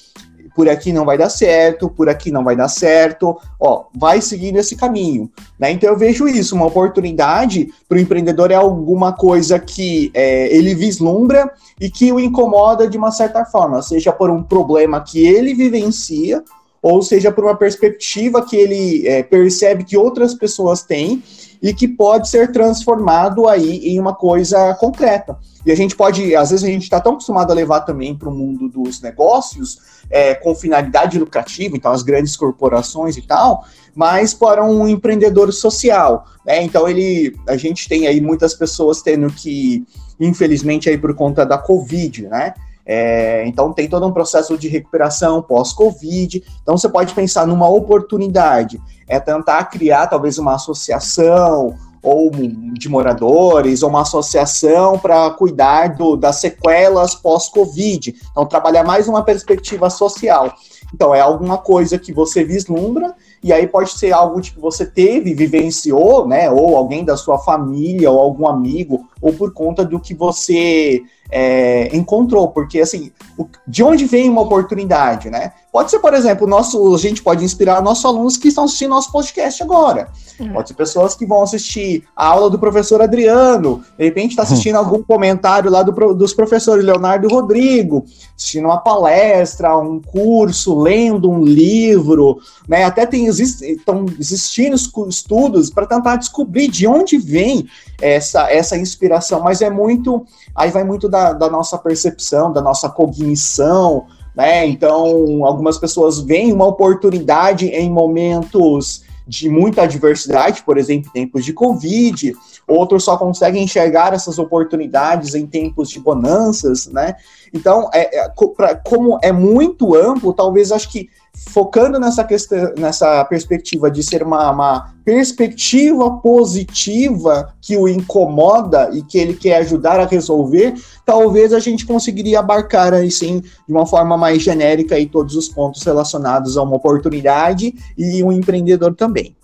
por 0.54 0.68
aqui 0.68 0.92
não 0.92 1.04
vai 1.04 1.18
dar 1.18 1.28
certo, 1.28 1.88
por 1.88 2.08
aqui 2.08 2.30
não 2.30 2.44
vai 2.44 2.54
dar 2.54 2.68
certo, 2.68 3.36
ó, 3.58 3.86
vai 3.94 4.20
seguindo 4.20 4.56
esse 4.56 4.76
caminho, 4.76 5.30
né? 5.58 5.72
Então 5.72 5.90
eu 5.90 5.98
vejo 5.98 6.28
isso, 6.28 6.54
uma 6.54 6.66
oportunidade 6.66 7.68
para 7.88 7.98
o 7.98 8.00
empreendedor 8.00 8.52
é 8.52 8.54
alguma 8.54 9.12
coisa 9.12 9.58
que 9.58 10.10
é, 10.14 10.54
ele 10.54 10.74
vislumbra 10.74 11.50
e 11.80 11.90
que 11.90 12.12
o 12.12 12.20
incomoda 12.20 12.88
de 12.88 12.96
uma 12.96 13.10
certa 13.10 13.44
forma, 13.44 13.82
seja 13.82 14.12
por 14.12 14.30
um 14.30 14.42
problema 14.42 15.00
que 15.00 15.26
ele 15.26 15.54
vivencia, 15.54 16.42
ou 16.80 17.02
seja 17.02 17.32
por 17.32 17.44
uma 17.44 17.56
perspectiva 17.56 18.44
que 18.44 18.56
ele 18.56 19.08
é, 19.08 19.22
percebe 19.22 19.84
que 19.84 19.96
outras 19.96 20.34
pessoas 20.34 20.82
têm 20.82 21.22
e 21.64 21.72
que 21.72 21.88
pode 21.88 22.28
ser 22.28 22.52
transformado 22.52 23.48
aí 23.48 23.78
em 23.88 23.98
uma 23.98 24.14
coisa 24.14 24.74
concreta. 24.74 25.38
E 25.64 25.72
a 25.72 25.74
gente 25.74 25.96
pode, 25.96 26.36
às 26.36 26.50
vezes 26.50 26.62
a 26.62 26.68
gente 26.68 26.82
está 26.82 27.00
tão 27.00 27.12
acostumado 27.12 27.50
a 27.50 27.54
levar 27.54 27.80
também 27.80 28.14
para 28.14 28.28
o 28.28 28.34
mundo 28.34 28.68
dos 28.68 29.00
negócios 29.00 29.78
é, 30.10 30.34
com 30.34 30.54
finalidade 30.54 31.18
lucrativa, 31.18 31.74
então 31.74 31.90
as 31.90 32.02
grandes 32.02 32.36
corporações 32.36 33.16
e 33.16 33.22
tal, 33.22 33.64
mas 33.94 34.34
para 34.34 34.62
um 34.62 34.86
empreendedor 34.86 35.50
social, 35.54 36.26
né? 36.44 36.62
Então 36.62 36.86
ele, 36.86 37.34
a 37.48 37.56
gente 37.56 37.88
tem 37.88 38.06
aí 38.06 38.20
muitas 38.20 38.52
pessoas 38.52 39.00
tendo 39.00 39.32
que, 39.32 39.86
infelizmente 40.20 40.90
aí 40.90 40.98
por 40.98 41.14
conta 41.14 41.46
da 41.46 41.56
Covid, 41.56 42.28
né? 42.28 42.52
É, 42.86 43.46
então 43.46 43.72
tem 43.72 43.88
todo 43.88 44.06
um 44.06 44.12
processo 44.12 44.58
de 44.58 44.68
recuperação 44.68 45.42
pós-Covid. 45.42 46.42
Então 46.62 46.76
você 46.76 46.88
pode 46.88 47.14
pensar 47.14 47.46
numa 47.46 47.68
oportunidade, 47.68 48.80
é 49.08 49.18
tentar 49.18 49.64
criar 49.64 50.06
talvez 50.06 50.38
uma 50.38 50.54
associação 50.54 51.74
ou 52.04 52.30
de 52.30 52.86
moradores, 52.86 53.82
ou 53.82 53.88
uma 53.88 54.02
associação 54.02 54.98
para 54.98 55.30
cuidar 55.30 55.96
do, 55.96 56.16
das 56.16 56.36
sequelas 56.36 57.14
pós-Covid. 57.14 58.14
Então, 58.30 58.44
trabalhar 58.44 58.84
mais 58.84 59.08
uma 59.08 59.22
perspectiva 59.22 59.88
social. 59.88 60.52
Então, 60.92 61.14
é 61.14 61.20
alguma 61.20 61.56
coisa 61.56 61.98
que 61.98 62.12
você 62.12 62.44
vislumbra, 62.44 63.14
e 63.42 63.54
aí 63.54 63.66
pode 63.66 63.90
ser 63.92 64.12
algo 64.12 64.40
que 64.42 64.60
você 64.60 64.84
teve, 64.84 65.32
vivenciou, 65.32 66.28
né? 66.28 66.50
Ou 66.50 66.76
alguém 66.76 67.04
da 67.04 67.16
sua 67.16 67.38
família, 67.38 68.10
ou 68.10 68.20
algum 68.20 68.46
amigo, 68.46 69.08
ou 69.20 69.32
por 69.32 69.54
conta 69.54 69.82
do 69.82 69.98
que 69.98 70.12
você 70.12 71.02
é, 71.36 71.94
encontrou, 71.94 72.46
porque 72.46 72.78
assim, 72.80 73.10
o, 73.36 73.48
de 73.66 73.82
onde 73.82 74.06
vem 74.06 74.30
uma 74.30 74.42
oportunidade, 74.42 75.28
né? 75.28 75.50
Pode 75.72 75.90
ser, 75.90 75.98
por 75.98 76.14
exemplo, 76.14 76.46
nosso, 76.46 76.94
a 76.94 76.98
gente 76.98 77.20
pode 77.20 77.44
inspirar 77.44 77.82
nossos 77.82 78.04
alunos 78.04 78.36
que 78.36 78.46
estão 78.46 78.62
assistindo 78.62 78.90
nosso 78.90 79.10
podcast 79.10 79.60
agora. 79.60 80.08
Uhum. 80.38 80.52
Pode 80.52 80.68
ser 80.68 80.74
pessoas 80.74 81.16
que 81.16 81.26
vão 81.26 81.42
assistir 81.42 82.04
a 82.14 82.28
aula 82.28 82.48
do 82.48 82.60
professor 82.60 83.02
Adriano, 83.02 83.82
de 83.98 84.04
repente 84.04 84.30
está 84.30 84.44
assistindo 84.44 84.76
uhum. 84.76 84.84
algum 84.84 85.02
comentário 85.02 85.68
lá 85.68 85.82
do, 85.82 86.14
dos 86.14 86.32
professores 86.32 86.84
Leonardo 86.84 87.28
e 87.28 87.32
Rodrigo, 87.32 88.04
assistindo 88.36 88.66
uma 88.66 88.78
palestra, 88.78 89.76
um 89.76 90.00
curso, 90.00 90.78
lendo 90.78 91.28
um 91.28 91.42
livro, 91.42 92.38
né? 92.68 92.84
Até 92.84 93.04
tem 93.04 93.26
estão 93.26 94.06
existindo 94.20 94.76
estudos 94.76 95.70
para 95.70 95.86
tentar 95.86 96.14
descobrir 96.14 96.68
de 96.68 96.86
onde 96.86 97.18
vem 97.18 97.66
essa, 98.00 98.50
essa 98.50 98.76
inspiração, 98.76 99.40
mas 99.40 99.60
é 99.62 99.70
muito, 99.70 100.24
aí 100.54 100.70
vai 100.70 100.84
muito 100.84 101.08
da, 101.08 101.32
da 101.32 101.50
nossa 101.50 101.76
percepção, 101.76 102.52
da 102.52 102.62
nossa 102.62 102.88
cognição, 102.88 104.06
né? 104.34 104.66
Então, 104.66 105.44
algumas 105.44 105.78
pessoas 105.78 106.20
veem 106.20 106.52
uma 106.52 106.66
oportunidade 106.66 107.66
em 107.66 107.90
momentos 107.90 109.02
de 109.26 109.48
muita 109.48 109.82
adversidade, 109.82 110.62
por 110.62 110.76
exemplo, 110.76 111.10
em 111.10 111.22
tempos 111.22 111.44
de 111.44 111.52
Covid, 111.52 112.34
outros 112.66 113.04
só 113.04 113.16
conseguem 113.16 113.64
enxergar 113.64 114.12
essas 114.12 114.38
oportunidades 114.38 115.34
em 115.34 115.46
tempos 115.46 115.90
de 115.90 116.00
bonanças, 116.00 116.86
né? 116.86 117.16
Então, 117.52 117.88
é, 117.92 118.24
é 118.24 118.28
pra, 118.56 118.74
como 118.74 119.18
é 119.22 119.32
muito 119.32 119.94
amplo, 119.94 120.32
talvez 120.32 120.72
acho 120.72 120.90
que 120.90 121.08
focando 121.36 121.98
nessa 121.98 122.22
questão, 122.24 122.72
nessa 122.78 123.24
perspectiva 123.24 123.90
de 123.90 124.02
ser 124.02 124.22
uma, 124.22 124.50
uma, 124.50 124.94
perspectiva 125.04 126.18
positiva 126.18 127.52
que 127.60 127.76
o 127.76 127.86
incomoda 127.86 128.90
e 128.92 129.02
que 129.02 129.18
ele 129.18 129.34
quer 129.34 129.56
ajudar 129.56 130.00
a 130.00 130.06
resolver, 130.06 130.74
talvez 131.04 131.52
a 131.52 131.58
gente 131.58 131.84
conseguiria 131.84 132.38
abarcar 132.38 132.94
aí 132.94 133.10
sim 133.10 133.40
de 133.40 133.72
uma 133.72 133.84
forma 133.84 134.16
mais 134.16 134.42
genérica 134.42 134.94
aí 134.94 135.06
todos 135.06 135.36
os 135.36 135.48
pontos 135.48 135.82
relacionados 135.82 136.56
a 136.56 136.62
uma 136.62 136.76
oportunidade 136.76 137.74
e 137.98 138.22
um 138.22 138.32
empreendedor 138.32 138.94
também. 138.94 139.36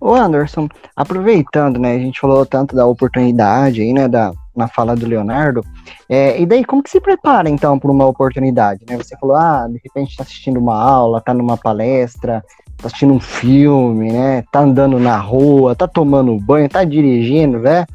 Ô 0.00 0.14
Anderson, 0.14 0.68
aproveitando, 0.94 1.78
né, 1.78 1.94
a 1.94 1.98
gente 1.98 2.20
falou 2.20 2.44
tanto 2.44 2.76
da 2.76 2.86
oportunidade 2.86 3.80
aí, 3.80 3.92
né, 3.92 4.06
da, 4.08 4.32
na 4.54 4.68
fala 4.68 4.94
do 4.94 5.06
Leonardo, 5.06 5.62
é, 6.08 6.40
e 6.40 6.46
daí 6.46 6.64
como 6.64 6.82
que 6.82 6.90
se 6.90 7.00
prepara 7.00 7.48
então 7.48 7.78
para 7.78 7.90
uma 7.90 8.06
oportunidade, 8.06 8.84
né? 8.88 8.96
Você 8.96 9.16
falou, 9.18 9.36
ah, 9.36 9.66
de 9.68 9.80
repente 9.82 10.10
está 10.10 10.22
assistindo 10.22 10.58
uma 10.58 10.80
aula, 10.80 11.18
está 11.18 11.34
numa 11.34 11.56
palestra, 11.56 12.44
está 12.70 12.86
assistindo 12.86 13.12
um 13.12 13.20
filme, 13.20 14.12
né? 14.12 14.44
Tá 14.52 14.60
andando 14.60 14.98
na 14.98 15.16
rua, 15.16 15.74
tá 15.74 15.86
tomando 15.88 16.38
banho, 16.38 16.68
tá 16.68 16.84
dirigindo, 16.84 17.58
né? 17.58 17.86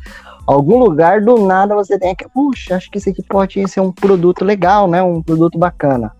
Algum 0.46 0.80
lugar 0.80 1.22
do 1.22 1.46
nada 1.46 1.76
você 1.76 1.98
tem 1.98 2.14
que, 2.14 2.28
puxa, 2.28 2.76
acho 2.76 2.92
que 2.92 2.98
isso 2.98 3.10
aqui 3.10 3.24
pode 3.24 3.68
ser 3.70 3.80
um 3.80 3.92
produto 3.92 4.44
legal, 4.44 4.88
né? 4.88 5.02
Um 5.02 5.22
produto 5.22 5.58
bacana. 5.58 6.12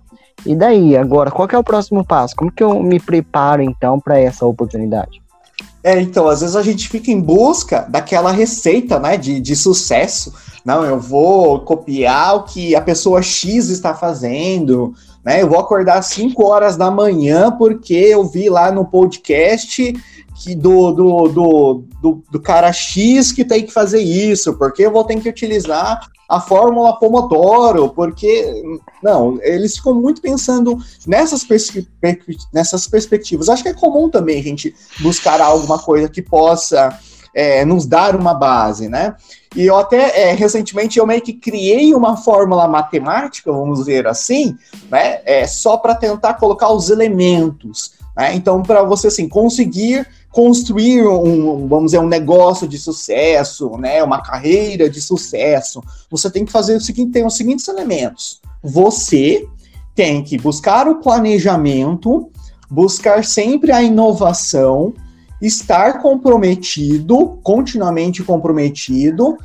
E 0.46 0.56
daí, 0.56 0.98
agora, 0.98 1.30
qual 1.30 1.48
é 1.52 1.58
o 1.58 1.64
próximo 1.64 2.06
passo? 2.06 2.36
Como 2.36 2.52
que 2.52 2.64
eu 2.64 2.82
me 2.82 3.00
preparo 3.00 3.62
então 3.62 4.00
para 4.00 4.20
essa 4.20 4.46
oportunidade? 4.46 5.21
É, 5.84 6.00
então, 6.00 6.28
às 6.28 6.42
vezes 6.42 6.56
a 6.56 6.62
gente 6.62 6.88
fica 6.88 7.10
em 7.10 7.20
busca 7.20 7.88
daquela 7.90 8.32
receita, 8.32 9.00
né, 9.00 9.18
de, 9.18 9.40
de 9.40 9.56
sucesso. 9.56 10.34
Não, 10.64 10.86
eu 10.86 11.00
vou 11.00 11.62
copiar 11.62 12.36
o 12.36 12.44
que 12.44 12.76
a 12.76 12.82
pessoa 12.82 13.22
X 13.22 13.70
está 13.70 13.96
fazendo, 13.96 14.94
né? 15.24 15.42
Eu 15.42 15.50
vou 15.50 15.60
acordar 15.60 15.98
às 15.98 16.08
5 16.08 16.44
horas 16.46 16.78
da 16.78 16.92
manhã 16.92 17.52
porque 17.52 17.96
eu 17.96 18.24
vi 18.24 18.48
lá 18.48 18.72
no 18.72 18.86
podcast 18.86 19.94
que 20.36 20.56
do, 20.56 20.92
do, 20.92 21.28
do, 21.28 21.84
do, 22.02 22.24
do 22.32 22.40
cara 22.40 22.72
X 22.72 23.32
que 23.32 23.46
tem 23.46 23.64
que 23.64 23.72
fazer 23.72 24.02
isso, 24.02 24.54
porque 24.58 24.84
eu 24.84 24.92
vou 24.92 25.04
ter 25.04 25.20
que 25.20 25.30
utilizar 25.30 26.00
a 26.32 26.40
fórmula 26.40 26.98
Pomodoro, 26.98 27.90
porque 27.90 28.64
não, 29.04 29.38
eles 29.42 29.76
ficam 29.76 29.94
muito 29.94 30.22
pensando 30.22 30.78
nessas, 31.06 31.46
nessas 32.54 32.88
perspectivas. 32.88 33.50
Acho 33.50 33.64
que 33.64 33.70
é 33.70 33.74
comum 33.74 34.10
também 34.10 34.40
a 34.40 34.44
gente 34.44 34.74
buscar 35.02 35.42
alguma 35.42 35.78
coisa 35.78 36.08
que 36.08 36.22
possa 36.22 36.98
é, 37.36 37.66
nos 37.66 37.86
dar 37.86 38.16
uma 38.16 38.34
base, 38.34 38.88
né? 38.88 39.14
E 39.54 39.66
eu 39.66 39.76
até 39.76 40.30
é, 40.30 40.34
recentemente 40.34 40.98
eu 40.98 41.06
meio 41.06 41.22
que 41.22 41.34
criei 41.34 41.94
uma 41.94 42.16
fórmula 42.16 42.66
matemática, 42.66 43.52
vamos 43.52 43.80
dizer 43.80 44.08
assim, 44.08 44.58
né? 44.90 45.20
É, 45.26 45.46
só 45.46 45.76
para 45.76 45.96
tentar 45.96 46.36
colocar 46.36 46.72
os 46.72 46.90
elementos. 46.90 47.92
Né? 48.16 48.36
Então, 48.36 48.64
para 48.64 48.84
você 48.84 49.08
assim, 49.08 49.28
conseguir 49.28 50.08
construir 50.32 51.06
um, 51.06 51.68
vamos 51.68 51.92
dizer, 51.92 52.00
um 52.00 52.08
negócio 52.08 52.68
de 52.68 52.78
sucesso, 52.78 53.78
né, 53.78 54.02
uma 54.02 54.22
carreira 54.22 54.90
de 54.90 55.02
sucesso, 55.02 55.84
você 56.10 56.30
tem 56.32 56.46
que 56.46 56.52
fazer 56.52 56.76
o 56.76 56.82
seguinte, 56.82 57.12
tem 57.12 57.26
os 57.26 57.36
seguintes 57.36 57.68
elementos. 57.68 58.40
Você 58.64 59.46
tem 59.94 60.24
que 60.24 60.38
buscar 60.38 60.88
o 60.88 61.02
planejamento, 61.02 62.30
buscar 62.70 63.26
sempre 63.26 63.72
a 63.72 63.84
inovação, 63.84 64.94
estar 65.42 66.02
comprometido, 66.02 67.40
continuamente 67.44 68.24
comprometido, 68.24 69.38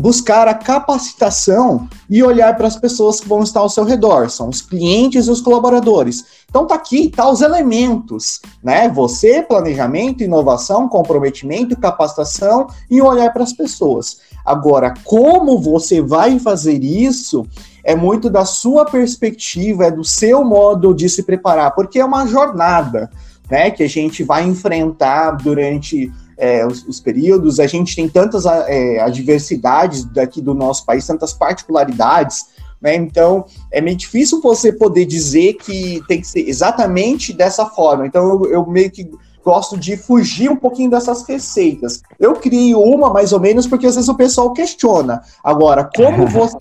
buscar 0.00 0.48
a 0.48 0.54
capacitação 0.54 1.86
e 2.08 2.22
olhar 2.22 2.56
para 2.56 2.66
as 2.66 2.76
pessoas 2.76 3.20
que 3.20 3.28
vão 3.28 3.42
estar 3.42 3.60
ao 3.60 3.68
seu 3.68 3.84
redor, 3.84 4.30
são 4.30 4.48
os 4.48 4.62
clientes 4.62 5.26
e 5.26 5.30
os 5.30 5.42
colaboradores. 5.42 6.24
Então 6.48 6.66
tá 6.66 6.74
aqui, 6.74 7.10
tá 7.10 7.28
os 7.28 7.42
elementos, 7.42 8.40
né? 8.64 8.88
Você, 8.88 9.42
planejamento, 9.42 10.24
inovação, 10.24 10.88
comprometimento, 10.88 11.78
capacitação 11.78 12.66
e 12.90 13.02
olhar 13.02 13.30
para 13.30 13.42
as 13.42 13.52
pessoas. 13.52 14.20
Agora, 14.42 14.94
como 15.04 15.58
você 15.58 16.00
vai 16.00 16.38
fazer 16.38 16.82
isso 16.82 17.46
é 17.84 17.94
muito 17.94 18.30
da 18.30 18.46
sua 18.46 18.86
perspectiva, 18.86 19.84
é 19.84 19.90
do 19.90 20.04
seu 20.04 20.42
modo 20.42 20.94
de 20.94 21.10
se 21.10 21.22
preparar, 21.24 21.74
porque 21.74 21.98
é 21.98 22.04
uma 22.04 22.26
jornada, 22.26 23.10
né, 23.50 23.70
que 23.70 23.82
a 23.82 23.88
gente 23.88 24.22
vai 24.22 24.44
enfrentar 24.44 25.32
durante 25.32 26.10
é, 26.40 26.66
os, 26.66 26.86
os, 26.88 26.98
períodos, 26.98 27.60
a 27.60 27.66
gente 27.66 27.94
tem 27.94 28.08
tantas 28.08 28.46
é, 28.46 28.98
adversidades 29.00 30.04
daqui 30.04 30.40
do 30.40 30.54
nosso 30.54 30.84
país, 30.84 31.06
tantas 31.06 31.32
particularidades, 31.32 32.46
né? 32.80 32.94
Então, 32.94 33.44
é 33.70 33.80
meio 33.80 33.96
difícil 33.96 34.40
você 34.40 34.72
poder 34.72 35.04
dizer 35.04 35.54
que 35.54 36.02
tem 36.08 36.20
que 36.20 36.26
ser 36.26 36.48
exatamente 36.48 37.32
dessa 37.32 37.66
forma. 37.66 38.06
Então, 38.06 38.44
eu, 38.44 38.52
eu 38.52 38.66
meio 38.66 38.90
que 38.90 39.10
gosto 39.44 39.76
de 39.76 39.96
fugir 39.96 40.50
um 40.50 40.56
pouquinho 40.56 40.90
dessas 40.90 41.22
receitas. 41.26 42.02
Eu 42.18 42.34
crio 42.34 42.80
uma 42.80 43.10
mais 43.10 43.32
ou 43.32 43.40
menos 43.40 43.66
porque 43.66 43.86
às 43.86 43.94
vezes 43.94 44.08
o 44.08 44.14
pessoal 44.14 44.52
questiona. 44.52 45.22
Agora, 45.42 45.88
como 45.94 46.26
você 46.28 46.58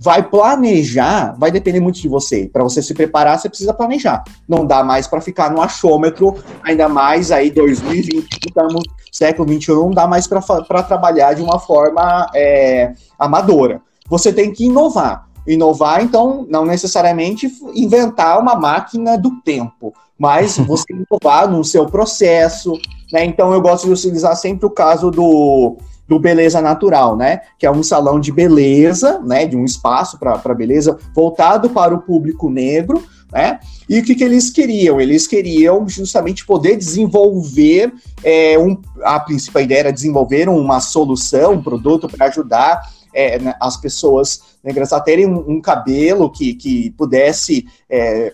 vai 0.00 0.22
planejar, 0.22 1.34
vai 1.38 1.50
depender 1.50 1.80
muito 1.80 2.00
de 2.00 2.08
você. 2.08 2.48
Para 2.52 2.62
você 2.62 2.82
se 2.82 2.94
preparar, 2.94 3.38
você 3.38 3.48
precisa 3.48 3.72
planejar. 3.72 4.24
Não 4.48 4.66
dá 4.66 4.82
mais 4.82 5.06
para 5.06 5.20
ficar 5.20 5.50
no 5.50 5.60
achômetro, 5.60 6.36
ainda 6.62 6.88
mais 6.88 7.30
aí 7.30 7.50
2020, 7.50 8.28
estamos 8.46 8.82
século 9.12 9.48
21, 9.48 9.74
não 9.74 9.90
dá 9.90 10.06
mais 10.06 10.26
para 10.26 10.82
trabalhar 10.82 11.34
de 11.34 11.42
uma 11.42 11.58
forma 11.58 12.30
é, 12.34 12.92
amadora. 13.18 13.80
Você 14.08 14.32
tem 14.32 14.52
que 14.52 14.64
inovar. 14.64 15.27
Inovar, 15.52 16.02
então, 16.02 16.46
não 16.48 16.64
necessariamente 16.64 17.50
inventar 17.74 18.38
uma 18.40 18.54
máquina 18.54 19.16
do 19.16 19.40
tempo, 19.40 19.94
mas 20.18 20.58
você 20.60 20.92
inovar 20.92 21.50
no 21.50 21.64
seu 21.64 21.86
processo, 21.86 22.72
né? 23.12 23.24
Então, 23.24 23.52
eu 23.52 23.60
gosto 23.60 23.86
de 23.86 23.92
utilizar 23.92 24.36
sempre 24.36 24.66
o 24.66 24.70
caso 24.70 25.10
do, 25.10 25.76
do 26.06 26.18
Beleza 26.18 26.60
Natural, 26.60 27.16
né? 27.16 27.40
Que 27.58 27.66
é 27.66 27.70
um 27.70 27.82
salão 27.82 28.20
de 28.20 28.30
beleza, 28.30 29.20
né? 29.20 29.46
De 29.46 29.56
um 29.56 29.64
espaço 29.64 30.18
para 30.18 30.54
beleza 30.54 30.98
voltado 31.14 31.70
para 31.70 31.94
o 31.94 32.02
público 32.02 32.50
negro, 32.50 33.02
né? 33.32 33.60
E 33.88 34.00
o 34.00 34.04
que, 34.04 34.14
que 34.14 34.24
eles 34.24 34.50
queriam? 34.50 35.00
Eles 35.00 35.26
queriam 35.26 35.88
justamente 35.88 36.44
poder 36.44 36.76
desenvolver 36.76 37.92
é, 38.22 38.58
um, 38.58 38.76
a 39.02 39.20
principal 39.20 39.62
ideia 39.62 39.80
era 39.80 39.92
desenvolver 39.92 40.48
uma 40.48 40.80
solução, 40.80 41.52
um 41.52 41.62
produto 41.62 42.08
para 42.08 42.26
ajudar 42.26 42.82
é, 43.12 43.38
né, 43.38 43.54
as 43.60 43.76
pessoas 43.76 44.40
negras 44.62 44.92
a 44.92 45.00
terem 45.00 45.26
um, 45.26 45.56
um 45.56 45.60
cabelo 45.60 46.30
que, 46.30 46.54
que 46.54 46.90
pudesse 46.92 47.66
é, 47.88 48.32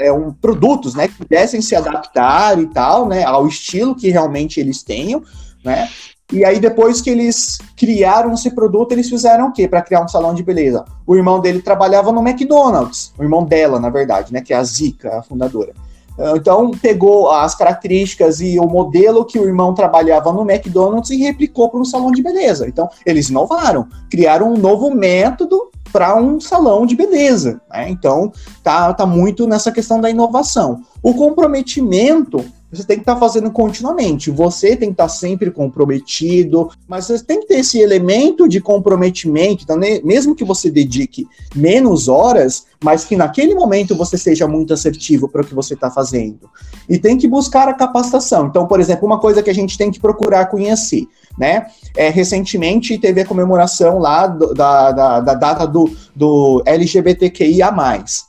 é, 0.00 0.12
um, 0.12 0.32
produtos, 0.32 0.94
né, 0.94 1.08
que 1.08 1.14
pudessem 1.14 1.60
se 1.60 1.74
adaptar 1.74 2.58
e 2.58 2.66
tal, 2.66 3.06
né, 3.06 3.24
ao 3.24 3.46
estilo 3.46 3.94
que 3.94 4.10
realmente 4.10 4.60
eles 4.60 4.82
tenham, 4.82 5.22
né, 5.64 5.88
e 6.32 6.44
aí, 6.44 6.58
depois 6.58 7.02
que 7.02 7.10
eles 7.10 7.58
criaram 7.76 8.32
esse 8.32 8.50
produto, 8.50 8.92
eles 8.92 9.08
fizeram 9.10 9.48
o 9.48 9.52
quê 9.52 9.68
para 9.68 9.82
criar 9.82 10.02
um 10.02 10.08
salão 10.08 10.34
de 10.34 10.42
beleza? 10.42 10.84
O 11.06 11.14
irmão 11.14 11.38
dele 11.38 11.60
trabalhava 11.60 12.10
no 12.10 12.26
McDonald's, 12.26 13.12
o 13.18 13.22
irmão 13.22 13.44
dela, 13.44 13.78
na 13.78 13.90
verdade, 13.90 14.32
né? 14.32 14.40
Que 14.40 14.54
é 14.54 14.56
a 14.56 14.64
Zika, 14.64 15.18
a 15.18 15.22
fundadora. 15.22 15.74
Então, 16.36 16.70
pegou 16.70 17.30
as 17.30 17.54
características 17.54 18.40
e 18.40 18.58
o 18.58 18.66
modelo 18.66 19.24
que 19.24 19.38
o 19.38 19.44
irmão 19.44 19.74
trabalhava 19.74 20.32
no 20.32 20.48
McDonald's 20.48 21.10
e 21.10 21.16
replicou 21.16 21.68
para 21.68 21.80
um 21.80 21.84
salão 21.84 22.12
de 22.12 22.22
beleza. 22.22 22.68
Então, 22.68 22.88
eles 23.04 23.28
inovaram, 23.28 23.88
criaram 24.10 24.52
um 24.52 24.56
novo 24.56 24.94
método 24.94 25.70
para 25.92 26.16
um 26.16 26.40
salão 26.40 26.86
de 26.86 26.96
beleza. 26.96 27.60
Né? 27.70 27.88
Então, 27.88 28.32
tá, 28.62 28.92
tá 28.92 29.06
muito 29.06 29.46
nessa 29.46 29.70
questão 29.70 30.00
da 30.00 30.10
inovação. 30.10 30.82
O 31.02 31.14
comprometimento 31.14 32.44
você 32.74 32.84
tem 32.84 32.96
que 32.96 33.02
estar 33.02 33.14
tá 33.14 33.20
fazendo 33.20 33.50
continuamente. 33.50 34.30
Você 34.30 34.76
tem 34.76 34.88
que 34.88 34.94
estar 34.94 35.04
tá 35.04 35.08
sempre 35.08 35.50
comprometido, 35.50 36.70
mas 36.88 37.06
você 37.06 37.22
tem 37.22 37.40
que 37.40 37.46
ter 37.46 37.60
esse 37.60 37.80
elemento 37.80 38.48
de 38.48 38.60
comprometimento. 38.60 39.64
Então, 39.64 39.78
mesmo 40.02 40.34
que 40.34 40.44
você 40.44 40.70
dedique 40.70 41.26
menos 41.54 42.08
horas, 42.08 42.66
mas 42.82 43.04
que 43.04 43.16
naquele 43.16 43.54
momento 43.54 43.94
você 43.94 44.18
seja 44.18 44.46
muito 44.46 44.74
assertivo 44.74 45.28
para 45.28 45.42
o 45.42 45.46
que 45.46 45.54
você 45.54 45.74
está 45.74 45.90
fazendo. 45.90 46.50
E 46.88 46.98
tem 46.98 47.16
que 47.16 47.26
buscar 47.26 47.68
a 47.68 47.74
capacitação. 47.74 48.46
Então, 48.46 48.66
por 48.66 48.80
exemplo, 48.80 49.06
uma 49.06 49.18
coisa 49.18 49.42
que 49.42 49.50
a 49.50 49.54
gente 49.54 49.78
tem 49.78 49.90
que 49.90 50.00
procurar 50.00 50.46
conhecer, 50.46 51.06
né? 51.38 51.66
É, 51.96 52.10
recentemente 52.10 52.98
teve 52.98 53.20
a 53.20 53.26
comemoração 53.26 53.98
lá 53.98 54.26
do, 54.26 54.52
da, 54.52 54.92
da, 54.92 55.20
da, 55.20 55.34
data 55.34 55.66
do, 55.66 55.90
do 56.14 56.62
LGBTQIA, 56.66 57.72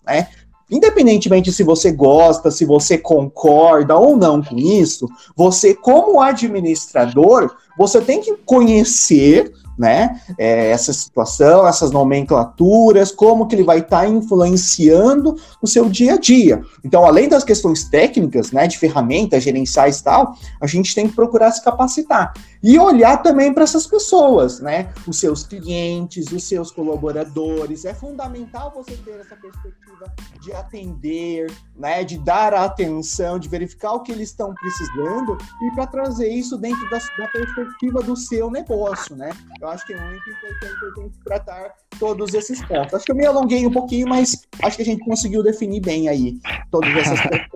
né? 0.05 0.27
Independentemente 0.69 1.51
se 1.51 1.63
você 1.63 1.91
gosta, 1.91 2.49
se 2.49 2.65
você 2.65 2.97
concorda 2.97 3.95
ou 3.95 4.17
não 4.17 4.41
com 4.41 4.57
isso, 4.57 5.07
você, 5.35 5.73
como 5.73 6.21
administrador, 6.21 7.55
você 7.77 8.01
tem 8.01 8.21
que 8.21 8.35
conhecer 8.45 9.53
né? 9.77 10.21
É, 10.37 10.69
essa 10.69 10.93
situação, 10.93 11.67
essas 11.67 11.91
nomenclaturas, 11.91 13.11
como 13.11 13.47
que 13.47 13.55
ele 13.55 13.63
vai 13.63 13.79
estar 13.79 14.01
tá 14.01 14.07
influenciando 14.07 15.35
o 15.61 15.67
seu 15.67 15.89
dia 15.89 16.13
a 16.13 16.17
dia. 16.17 16.61
Então, 16.83 17.05
além 17.05 17.27
das 17.27 17.43
questões 17.43 17.83
técnicas, 17.83 18.51
né, 18.51 18.67
de 18.67 18.77
ferramentas 18.77 19.43
gerenciais 19.43 19.99
e 19.99 20.03
tal, 20.03 20.35
a 20.61 20.67
gente 20.67 20.95
tem 20.95 21.07
que 21.07 21.15
procurar 21.15 21.51
se 21.51 21.63
capacitar 21.63 22.33
e 22.65 22.79
olhar 22.79 23.21
também 23.21 23.53
para 23.53 23.63
essas 23.63 23.85
pessoas, 23.85 24.59
né? 24.59 24.91
Os 25.07 25.19
seus 25.19 25.43
clientes, 25.43 26.31
os 26.31 26.45
seus 26.45 26.71
colaboradores. 26.71 27.85
É 27.85 27.93
fundamental 27.93 28.73
você 28.73 28.97
ter 28.97 29.19
essa 29.19 29.35
perspectiva 29.35 30.11
de 30.41 30.51
atender, 30.51 31.45
né, 31.75 32.03
de 32.03 32.17
dar 32.17 32.55
atenção, 32.55 33.37
de 33.37 33.47
verificar 33.47 33.93
o 33.93 33.99
que 33.99 34.11
eles 34.11 34.29
estão 34.29 34.51
precisando 34.55 35.37
e 35.61 35.75
para 35.75 35.85
trazer 35.85 36.27
isso 36.27 36.57
dentro 36.57 36.89
da, 36.89 36.97
da 36.97 37.27
perspectiva 37.27 38.01
do 38.01 38.15
seu 38.15 38.49
negócio, 38.49 39.15
né? 39.15 39.29
Eu 39.61 39.67
acho 39.67 39.85
que 39.85 39.93
é 39.93 40.01
muito 40.01 40.27
importante 40.27 41.19
tratar 41.23 41.71
todos 41.99 42.33
esses 42.33 42.65
pontos. 42.65 42.95
Acho 42.95 43.05
que 43.05 43.11
eu 43.11 43.15
me 43.15 43.27
alonguei 43.27 43.67
um 43.67 43.71
pouquinho, 43.71 44.07
mas 44.09 44.41
acho 44.63 44.77
que 44.77 44.81
a 44.81 44.85
gente 44.85 45.05
conseguiu 45.05 45.43
definir 45.43 45.81
bem 45.81 46.09
aí 46.09 46.39
todas 46.71 46.89
essas 46.95 47.19
questões. 47.19 47.45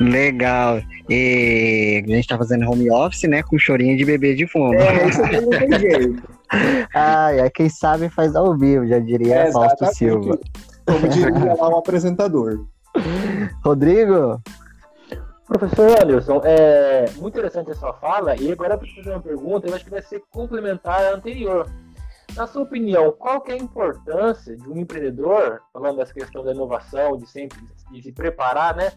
Legal. 0.00 0.80
E 1.08 2.02
a 2.04 2.08
gente 2.08 2.28
tá 2.28 2.38
fazendo 2.38 2.68
home 2.70 2.90
office, 2.90 3.28
né? 3.28 3.42
Com 3.42 3.58
chorinho 3.58 3.96
de 3.96 4.04
bebê 4.04 4.34
de 4.34 4.46
fundo. 4.46 4.74
É, 4.76 5.08
isso 5.08 5.22
não 5.22 5.50
tem 5.50 5.80
jeito. 5.80 6.22
Ai, 6.94 7.40
é 7.40 7.50
quem 7.50 7.68
sabe 7.68 8.08
faz 8.08 8.36
ao 8.36 8.56
vivo, 8.56 8.86
já 8.86 8.98
diria 8.98 9.36
é, 9.36 9.52
Fausto 9.52 9.86
Silva. 9.94 10.38
Como 10.86 11.08
diria 11.08 11.54
lá 11.54 11.68
o 11.68 11.78
apresentador. 11.78 12.66
Rodrigo? 13.64 14.40
Professor 15.46 16.02
Anderson, 16.02 16.40
é 16.44 17.10
muito 17.18 17.36
interessante 17.36 17.70
a 17.70 17.74
sua 17.74 17.92
fala, 17.94 18.34
e 18.36 18.50
agora 18.50 18.74
eu 18.74 18.78
preciso 18.78 19.02
fazer 19.02 19.14
uma 19.14 19.22
pergunta, 19.22 19.66
eu 19.66 19.74
acho 19.74 19.84
que 19.84 19.90
vai 19.90 20.02
ser 20.02 20.22
complementar 20.30 21.04
à 21.04 21.14
anterior. 21.14 21.68
Na 22.34 22.46
sua 22.46 22.62
opinião, 22.62 23.12
qual 23.12 23.44
é 23.48 23.52
a 23.52 23.56
importância 23.56 24.56
de 24.56 24.68
um 24.68 24.78
empreendedor, 24.78 25.60
falando 25.72 25.98
dessa 25.98 26.14
questão 26.14 26.42
da 26.42 26.52
inovação, 26.52 27.18
de 27.18 27.28
sempre 27.28 27.58
de 27.90 28.02
se 28.02 28.12
preparar, 28.12 28.74
né? 28.74 28.92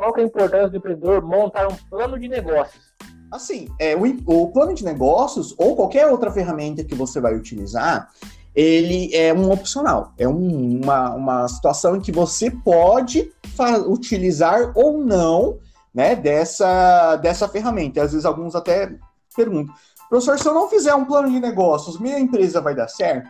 Qual 0.00 0.16
é 0.16 0.20
a 0.22 0.24
importância 0.24 0.70
do 0.70 0.78
empreendedor 0.78 1.20
montar 1.20 1.68
um 1.68 1.76
plano 1.90 2.18
de 2.18 2.26
negócios? 2.26 2.94
Assim, 3.30 3.68
é, 3.78 3.94
o, 3.94 4.02
o 4.24 4.50
plano 4.50 4.72
de 4.72 4.82
negócios 4.82 5.54
ou 5.58 5.76
qualquer 5.76 6.06
outra 6.06 6.32
ferramenta 6.32 6.82
que 6.82 6.94
você 6.94 7.20
vai 7.20 7.36
utilizar, 7.36 8.08
ele 8.54 9.14
é 9.14 9.34
um 9.34 9.50
opcional. 9.52 10.14
É 10.16 10.26
um, 10.26 10.80
uma, 10.82 11.10
uma 11.10 11.48
situação 11.48 11.96
em 11.96 12.00
que 12.00 12.10
você 12.10 12.50
pode 12.50 13.30
utilizar 13.86 14.72
ou 14.74 15.04
não 15.04 15.58
né, 15.92 16.16
dessa, 16.16 17.16
dessa 17.16 17.46
ferramenta. 17.46 18.02
Às 18.02 18.12
vezes 18.12 18.24
alguns 18.24 18.54
até 18.54 18.96
perguntam, 19.36 19.74
professor, 20.08 20.38
se 20.38 20.48
eu 20.48 20.54
não 20.54 20.66
fizer 20.66 20.94
um 20.94 21.04
plano 21.04 21.30
de 21.30 21.38
negócios, 21.40 22.00
minha 22.00 22.18
empresa 22.18 22.58
vai 22.58 22.74
dar 22.74 22.88
certo? 22.88 23.28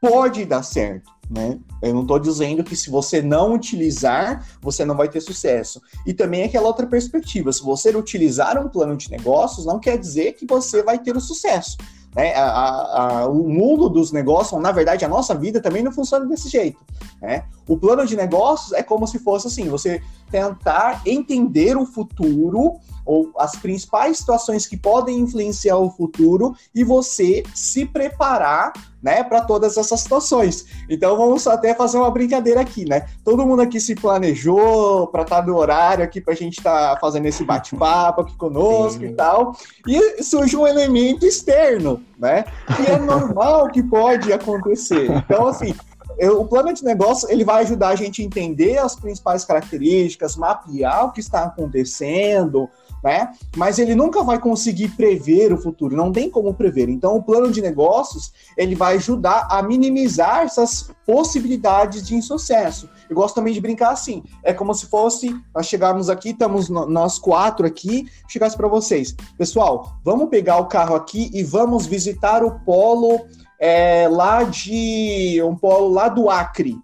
Pode 0.00 0.44
dar 0.44 0.64
certo, 0.64 1.12
né? 1.30 1.58
Eu 1.82 1.94
não 1.94 2.02
estou 2.02 2.18
dizendo 2.18 2.64
que 2.64 2.74
se 2.74 2.90
você 2.90 3.20
não 3.20 3.54
utilizar, 3.54 4.46
você 4.60 4.84
não 4.84 4.96
vai 4.96 5.08
ter 5.08 5.20
sucesso. 5.20 5.80
E 6.06 6.14
também 6.14 6.44
aquela 6.44 6.66
outra 6.66 6.86
perspectiva, 6.86 7.52
se 7.52 7.62
você 7.62 7.94
utilizar 7.94 8.58
um 8.58 8.68
plano 8.68 8.96
de 8.96 9.10
negócios, 9.10 9.66
não 9.66 9.78
quer 9.78 9.98
dizer 9.98 10.32
que 10.32 10.46
você 10.46 10.82
vai 10.82 10.98
ter 10.98 11.16
o 11.16 11.20
sucesso. 11.20 11.76
Né? 12.14 12.34
A, 12.34 12.44
a, 12.44 13.20
a, 13.20 13.26
o 13.28 13.48
mundo 13.48 13.88
dos 13.88 14.10
negócios, 14.10 14.60
na 14.60 14.72
verdade, 14.72 15.04
a 15.04 15.08
nossa 15.08 15.34
vida 15.34 15.60
também 15.60 15.82
não 15.82 15.92
funciona 15.92 16.26
desse 16.26 16.48
jeito. 16.48 16.80
Né? 17.20 17.44
O 17.68 17.76
plano 17.76 18.06
de 18.06 18.16
negócios 18.16 18.72
é 18.72 18.82
como 18.82 19.06
se 19.06 19.18
fosse 19.18 19.46
assim: 19.46 19.68
você 19.68 20.02
tentar 20.30 21.02
entender 21.06 21.76
o 21.76 21.86
futuro 21.86 22.80
ou 23.04 23.32
as 23.38 23.56
principais 23.56 24.18
situações 24.18 24.66
que 24.66 24.76
podem 24.76 25.18
influenciar 25.18 25.78
o 25.78 25.90
futuro 25.90 26.54
e 26.74 26.84
você 26.84 27.42
se 27.54 27.86
preparar, 27.86 28.70
né, 29.02 29.24
para 29.24 29.40
todas 29.40 29.78
essas 29.78 30.00
situações. 30.00 30.66
Então 30.90 31.16
vamos 31.16 31.46
até 31.46 31.72
fazer 31.74 31.96
uma 31.96 32.10
brincadeira 32.10 32.60
aqui, 32.60 32.84
né? 32.84 33.06
Todo 33.24 33.46
mundo 33.46 33.62
aqui 33.62 33.80
se 33.80 33.94
planejou 33.94 35.06
para 35.06 35.22
estar 35.22 35.40
tá 35.40 35.46
no 35.46 35.56
horário 35.56 36.04
aqui 36.04 36.20
para 36.20 36.34
a 36.34 36.36
gente 36.36 36.58
estar 36.58 36.94
tá 36.94 37.00
fazendo 37.00 37.24
esse 37.24 37.44
bate-papo 37.44 38.20
aqui 38.20 38.36
conosco 38.36 39.00
Sim. 39.00 39.06
e 39.06 39.14
tal, 39.14 39.56
e 39.86 40.22
surge 40.22 40.54
um 40.54 40.66
elemento 40.66 41.24
externo, 41.24 42.02
né? 42.18 42.44
Que 42.76 42.90
é 42.90 42.98
normal 42.98 43.68
que 43.68 43.82
pode 43.82 44.30
acontecer. 44.32 45.10
Então 45.10 45.46
assim, 45.46 45.74
eu, 46.18 46.40
o 46.40 46.44
plano 46.46 46.72
de 46.72 46.84
negócio 46.84 47.30
ele 47.30 47.44
vai 47.44 47.62
ajudar 47.62 47.88
a 47.88 47.96
gente 47.96 48.20
a 48.20 48.24
entender 48.24 48.78
as 48.78 48.96
principais 48.96 49.44
características, 49.44 50.36
mapear 50.36 51.06
o 51.06 51.12
que 51.12 51.20
está 51.20 51.44
acontecendo, 51.44 52.68
né? 53.02 53.32
Mas 53.56 53.78
ele 53.78 53.94
nunca 53.94 54.22
vai 54.24 54.38
conseguir 54.38 54.88
prever 54.88 55.52
o 55.52 55.58
futuro, 55.58 55.96
não 55.96 56.10
tem 56.10 56.28
como 56.28 56.52
prever. 56.52 56.88
Então, 56.88 57.16
o 57.16 57.22
plano 57.22 57.50
de 57.50 57.62
negócios 57.62 58.32
ele 58.56 58.74
vai 58.74 58.96
ajudar 58.96 59.46
a 59.50 59.62
minimizar 59.62 60.42
essas 60.42 60.90
possibilidades 61.06 62.06
de 62.06 62.14
insucesso. 62.14 62.88
Eu 63.08 63.16
gosto 63.16 63.36
também 63.36 63.54
de 63.54 63.60
brincar 63.60 63.92
assim. 63.92 64.22
É 64.42 64.52
como 64.52 64.74
se 64.74 64.86
fosse 64.86 65.34
nós 65.54 65.66
chegarmos 65.66 66.10
aqui, 66.10 66.30
estamos 66.30 66.68
nós 66.68 67.18
quatro 67.18 67.66
aqui, 67.66 68.06
chegasse 68.28 68.56
para 68.56 68.68
vocês, 68.68 69.14
pessoal, 69.36 69.98
vamos 70.04 70.28
pegar 70.28 70.58
o 70.58 70.66
carro 70.66 70.94
aqui 70.94 71.30
e 71.32 71.42
vamos 71.42 71.86
visitar 71.86 72.42
o 72.42 72.58
polo 72.60 73.20
é, 73.58 74.08
lá 74.08 74.44
de 74.44 75.40
um 75.42 75.56
polo 75.56 75.88
lá 75.88 76.08
do 76.08 76.30
Acre. 76.30 76.76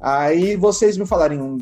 Aí 0.00 0.56
vocês 0.56 0.96
me 0.96 1.06
falarem, 1.06 1.58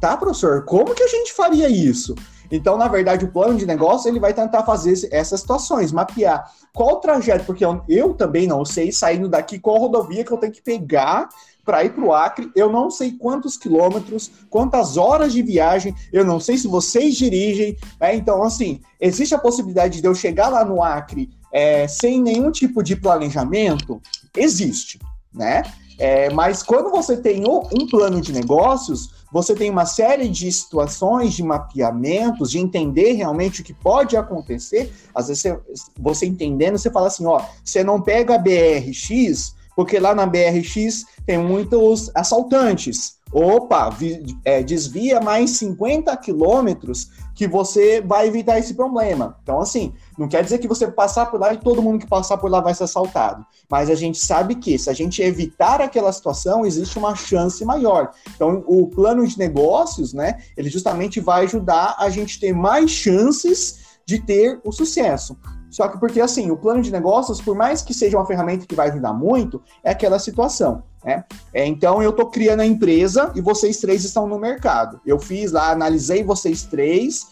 tá, 0.00 0.16
professor? 0.16 0.64
Como 0.64 0.94
que 0.94 1.02
a 1.02 1.08
gente 1.08 1.32
faria 1.32 1.68
isso? 1.68 2.14
Então, 2.50 2.76
na 2.76 2.86
verdade, 2.86 3.24
o 3.24 3.32
plano 3.32 3.56
de 3.56 3.64
negócio 3.64 4.08
ele 4.08 4.20
vai 4.20 4.34
tentar 4.34 4.62
fazer 4.62 5.08
essas 5.10 5.40
situações, 5.40 5.90
mapear 5.90 6.52
qual 6.74 6.96
o 6.96 7.00
trajeto, 7.00 7.46
porque 7.46 7.64
eu, 7.64 7.82
eu 7.88 8.12
também 8.12 8.46
não 8.46 8.62
sei 8.62 8.92
saindo 8.92 9.26
daqui 9.26 9.58
qual 9.58 9.78
rodovia 9.78 10.22
que 10.22 10.30
eu 10.30 10.36
tenho 10.36 10.52
que 10.52 10.62
pegar 10.62 11.30
para 11.64 11.82
ir 11.82 11.94
para 11.94 12.04
o 12.04 12.12
Acre. 12.12 12.50
Eu 12.54 12.70
não 12.70 12.90
sei 12.90 13.12
quantos 13.12 13.56
quilômetros, 13.56 14.30
quantas 14.50 14.98
horas 14.98 15.32
de 15.32 15.42
viagem, 15.42 15.94
eu 16.12 16.24
não 16.24 16.38
sei 16.38 16.58
se 16.58 16.68
vocês 16.68 17.14
dirigem. 17.14 17.76
Né? 17.98 18.16
Então, 18.16 18.42
assim, 18.42 18.82
existe 19.00 19.34
a 19.34 19.38
possibilidade 19.38 20.00
de 20.00 20.06
eu 20.06 20.14
chegar 20.14 20.48
lá 20.48 20.62
no 20.62 20.82
Acre 20.82 21.30
é, 21.52 21.86
sem 21.86 22.20
nenhum 22.20 22.50
tipo 22.50 22.82
de 22.82 22.96
planejamento? 22.96 24.00
Existe, 24.36 24.98
né? 25.32 25.62
É, 25.98 26.30
mas 26.30 26.62
quando 26.62 26.90
você 26.90 27.16
tem 27.16 27.44
um 27.46 27.86
plano 27.86 28.20
de 28.20 28.32
negócios, 28.32 29.22
você 29.32 29.54
tem 29.54 29.70
uma 29.70 29.86
série 29.86 30.28
de 30.28 30.50
situações, 30.50 31.32
de 31.34 31.42
mapeamentos, 31.42 32.50
de 32.50 32.58
entender 32.58 33.12
realmente 33.12 33.60
o 33.60 33.64
que 33.64 33.72
pode 33.72 34.16
acontecer. 34.16 34.92
Às 35.14 35.28
vezes, 35.28 35.42
você, 35.42 35.60
você 35.98 36.26
entendendo, 36.26 36.76
você 36.76 36.90
fala 36.90 37.06
assim: 37.06 37.24
ó, 37.24 37.40
você 37.64 37.84
não 37.84 38.00
pega 38.00 38.34
a 38.34 38.38
BRX, 38.38 39.54
porque 39.76 39.98
lá 39.98 40.14
na 40.14 40.26
BRX 40.26 41.04
tem 41.26 41.38
muitos 41.38 42.10
assaltantes. 42.14 43.16
Opa, 43.32 43.88
vi, 43.88 44.22
é, 44.44 44.62
desvia 44.62 45.18
mais 45.18 45.50
50 45.52 46.14
quilômetros 46.18 47.08
que 47.34 47.48
você 47.48 48.00
vai 48.00 48.26
evitar 48.28 48.58
esse 48.58 48.74
problema. 48.74 49.38
Então, 49.42 49.60
assim, 49.60 49.92
não 50.18 50.28
quer 50.28 50.44
dizer 50.44 50.58
que 50.58 50.68
você 50.68 50.90
passar 50.90 51.26
por 51.26 51.40
lá 51.40 51.52
e 51.54 51.58
todo 51.58 51.82
mundo 51.82 51.98
que 51.98 52.06
passar 52.06 52.36
por 52.36 52.50
lá 52.50 52.60
vai 52.60 52.74
ser 52.74 52.84
assaltado. 52.84 53.44
Mas 53.70 53.88
a 53.88 53.94
gente 53.94 54.18
sabe 54.18 54.56
que 54.56 54.78
se 54.78 54.90
a 54.90 54.92
gente 54.92 55.22
evitar 55.22 55.80
aquela 55.80 56.12
situação, 56.12 56.66
existe 56.66 56.98
uma 56.98 57.14
chance 57.14 57.64
maior. 57.64 58.10
Então, 58.34 58.62
o 58.66 58.88
plano 58.88 59.26
de 59.26 59.38
negócios, 59.38 60.12
né, 60.12 60.38
ele 60.56 60.68
justamente 60.68 61.20
vai 61.20 61.44
ajudar 61.44 61.96
a 61.98 62.10
gente 62.10 62.38
ter 62.38 62.52
mais 62.52 62.90
chances 62.90 63.80
de 64.04 64.20
ter 64.20 64.60
o 64.64 64.72
sucesso. 64.72 65.36
Só 65.72 65.88
que 65.88 65.98
porque 65.98 66.20
assim, 66.20 66.50
o 66.50 66.56
plano 66.56 66.82
de 66.82 66.92
negócios, 66.92 67.40
por 67.40 67.56
mais 67.56 67.80
que 67.80 67.94
seja 67.94 68.18
uma 68.18 68.26
ferramenta 68.26 68.66
que 68.66 68.74
vai 68.74 68.90
ajudar 68.90 69.14
muito, 69.14 69.60
é 69.82 69.90
aquela 69.90 70.18
situação. 70.18 70.82
Né? 71.02 71.24
É, 71.52 71.66
então 71.66 72.02
eu 72.02 72.10
estou 72.10 72.26
criando 72.26 72.60
a 72.60 72.66
empresa 72.66 73.32
e 73.34 73.40
vocês 73.40 73.78
três 73.78 74.04
estão 74.04 74.26
no 74.28 74.38
mercado. 74.38 75.00
Eu 75.06 75.18
fiz 75.18 75.50
lá, 75.50 75.72
analisei 75.72 76.22
vocês 76.22 76.62
três, 76.62 77.26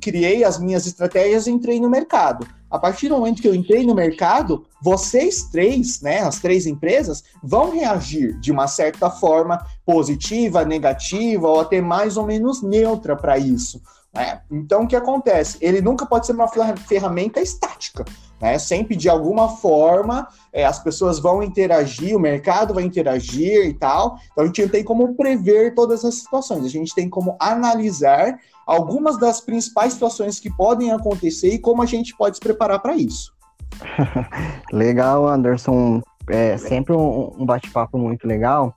criei 0.00 0.42
as 0.42 0.58
minhas 0.58 0.84
estratégias 0.84 1.46
e 1.46 1.50
entrei 1.52 1.80
no 1.80 1.88
mercado. 1.88 2.44
A 2.68 2.78
partir 2.78 3.08
do 3.08 3.16
momento 3.16 3.40
que 3.40 3.48
eu 3.48 3.54
entrei 3.54 3.86
no 3.86 3.94
mercado, 3.94 4.64
vocês 4.82 5.44
três, 5.44 6.00
né, 6.00 6.20
as 6.20 6.40
três 6.40 6.66
empresas, 6.66 7.22
vão 7.42 7.70
reagir 7.70 8.38
de 8.40 8.50
uma 8.50 8.66
certa 8.66 9.10
forma 9.10 9.64
positiva, 9.86 10.64
negativa 10.64 11.46
ou 11.46 11.60
até 11.60 11.80
mais 11.80 12.16
ou 12.16 12.26
menos 12.26 12.62
neutra 12.62 13.14
para 13.14 13.38
isso. 13.38 13.80
Né? 14.12 14.40
Então, 14.50 14.82
o 14.82 14.86
que 14.88 14.96
acontece? 14.96 15.56
Ele 15.60 15.80
nunca 15.80 16.04
pode 16.04 16.26
ser 16.26 16.32
uma 16.32 16.48
ferramenta 16.48 17.40
estática. 17.40 18.04
Né? 18.40 18.58
Sempre, 18.58 18.96
de 18.96 19.08
alguma 19.08 19.56
forma, 19.56 20.26
é, 20.52 20.64
as 20.64 20.78
pessoas 20.78 21.18
vão 21.18 21.42
interagir, 21.42 22.16
o 22.16 22.20
mercado 22.20 22.74
vai 22.74 22.82
interagir 22.84 23.66
e 23.66 23.74
tal. 23.74 24.18
Então, 24.32 24.44
a 24.44 24.46
gente 24.46 24.62
não 24.62 24.68
tem 24.68 24.84
como 24.84 25.14
prever 25.14 25.74
todas 25.74 26.04
as 26.04 26.16
situações. 26.16 26.64
A 26.64 26.68
gente 26.68 26.94
tem 26.94 27.08
como 27.08 27.36
analisar 27.38 28.38
algumas 28.66 29.18
das 29.18 29.40
principais 29.40 29.92
situações 29.92 30.40
que 30.40 30.50
podem 30.50 30.90
acontecer 30.92 31.54
e 31.54 31.58
como 31.58 31.82
a 31.82 31.86
gente 31.86 32.16
pode 32.16 32.36
se 32.36 32.40
preparar 32.40 32.80
para 32.80 32.96
isso. 32.96 33.32
legal, 34.72 35.28
Anderson. 35.28 36.02
É 36.28 36.56
sempre 36.56 36.94
um, 36.94 37.32
um 37.38 37.46
bate-papo 37.46 37.98
muito 37.98 38.26
legal. 38.26 38.74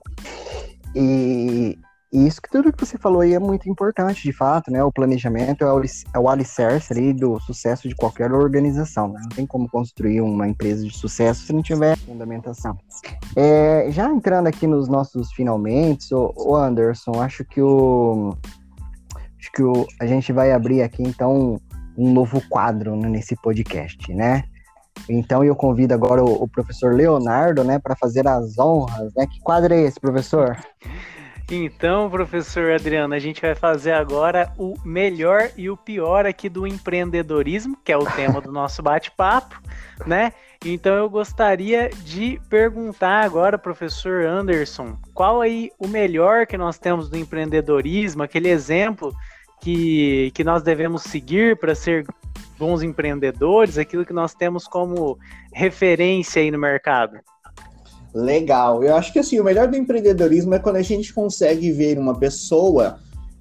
E 0.94 1.78
isso 2.14 2.40
que 2.40 2.48
tudo 2.48 2.72
que 2.72 2.84
você 2.84 2.96
falou 2.96 3.22
aí 3.22 3.34
é 3.34 3.40
muito 3.40 3.68
importante, 3.68 4.22
de 4.22 4.32
fato, 4.32 4.70
né? 4.70 4.82
O 4.84 4.92
planejamento 4.92 5.64
é 5.64 5.72
o, 5.72 5.82
é 5.82 6.18
o 6.18 6.28
alicerce 6.28 6.92
ali 6.92 7.12
do 7.12 7.40
sucesso 7.40 7.88
de 7.88 7.94
qualquer 7.96 8.32
organização, 8.32 9.08
né? 9.08 9.20
Não 9.20 9.30
tem 9.30 9.44
como 9.44 9.68
construir 9.68 10.20
uma 10.20 10.46
empresa 10.46 10.86
de 10.86 10.96
sucesso 10.96 11.44
se 11.44 11.52
não 11.52 11.60
tiver 11.60 11.96
fundamentação. 11.98 12.78
É, 13.34 13.88
já 13.90 14.08
entrando 14.08 14.46
aqui 14.46 14.64
nos 14.64 14.88
nossos 14.88 15.32
finalmente, 15.32 16.14
o, 16.14 16.32
o 16.36 16.54
Anderson, 16.54 17.20
acho 17.20 17.44
que 17.44 17.60
o 17.60 18.36
acho 19.38 19.50
que 19.52 19.62
o, 19.64 19.84
a 20.00 20.06
gente 20.06 20.32
vai 20.32 20.52
abrir 20.52 20.82
aqui 20.82 21.02
então 21.02 21.60
um 21.98 22.12
novo 22.12 22.40
quadro 22.48 22.94
né, 22.94 23.08
nesse 23.08 23.34
podcast, 23.34 24.14
né? 24.14 24.44
Então 25.08 25.42
eu 25.42 25.56
convido 25.56 25.92
agora 25.92 26.22
o, 26.22 26.44
o 26.44 26.48
professor 26.48 26.94
Leonardo, 26.94 27.64
né, 27.64 27.80
para 27.80 27.96
fazer 27.96 28.26
as 28.28 28.56
honras, 28.56 29.12
né? 29.16 29.26
Que 29.26 29.40
quadro 29.40 29.74
é 29.74 29.80
esse, 29.80 29.98
professor? 29.98 30.56
Então, 31.50 32.08
professor 32.08 32.72
Adriano, 32.72 33.14
a 33.14 33.18
gente 33.18 33.42
vai 33.42 33.54
fazer 33.54 33.92
agora 33.92 34.50
o 34.56 34.74
melhor 34.82 35.50
e 35.56 35.68
o 35.68 35.76
pior 35.76 36.24
aqui 36.24 36.48
do 36.48 36.66
empreendedorismo, 36.66 37.76
que 37.84 37.92
é 37.92 37.96
o 37.96 38.06
tema 38.06 38.40
do 38.40 38.50
nosso 38.50 38.82
bate-papo, 38.82 39.60
né? 40.06 40.32
Então 40.64 40.94
eu 40.94 41.10
gostaria 41.10 41.90
de 41.90 42.40
perguntar 42.48 43.22
agora, 43.22 43.58
professor 43.58 44.24
Anderson, 44.24 44.96
qual 45.12 45.42
aí 45.42 45.70
o 45.78 45.86
melhor 45.86 46.46
que 46.46 46.56
nós 46.56 46.78
temos 46.78 47.10
do 47.10 47.18
empreendedorismo, 47.18 48.22
aquele 48.22 48.48
exemplo 48.48 49.14
que, 49.60 50.30
que 50.34 50.42
nós 50.42 50.62
devemos 50.62 51.02
seguir 51.02 51.58
para 51.58 51.74
ser 51.74 52.06
bons 52.58 52.82
empreendedores, 52.82 53.76
aquilo 53.76 54.06
que 54.06 54.12
nós 54.14 54.34
temos 54.34 54.66
como 54.66 55.18
referência 55.52 56.40
aí 56.40 56.50
no 56.50 56.58
mercado? 56.58 57.18
Legal. 58.14 58.84
Eu 58.84 58.94
acho 58.94 59.12
que 59.12 59.18
assim, 59.18 59.40
o 59.40 59.44
melhor 59.44 59.66
do 59.66 59.76
empreendedorismo 59.76 60.54
é 60.54 60.58
quando 60.60 60.76
a 60.76 60.82
gente 60.82 61.12
consegue 61.12 61.72
ver 61.72 61.98
uma 61.98 62.16
pessoa 62.16 63.00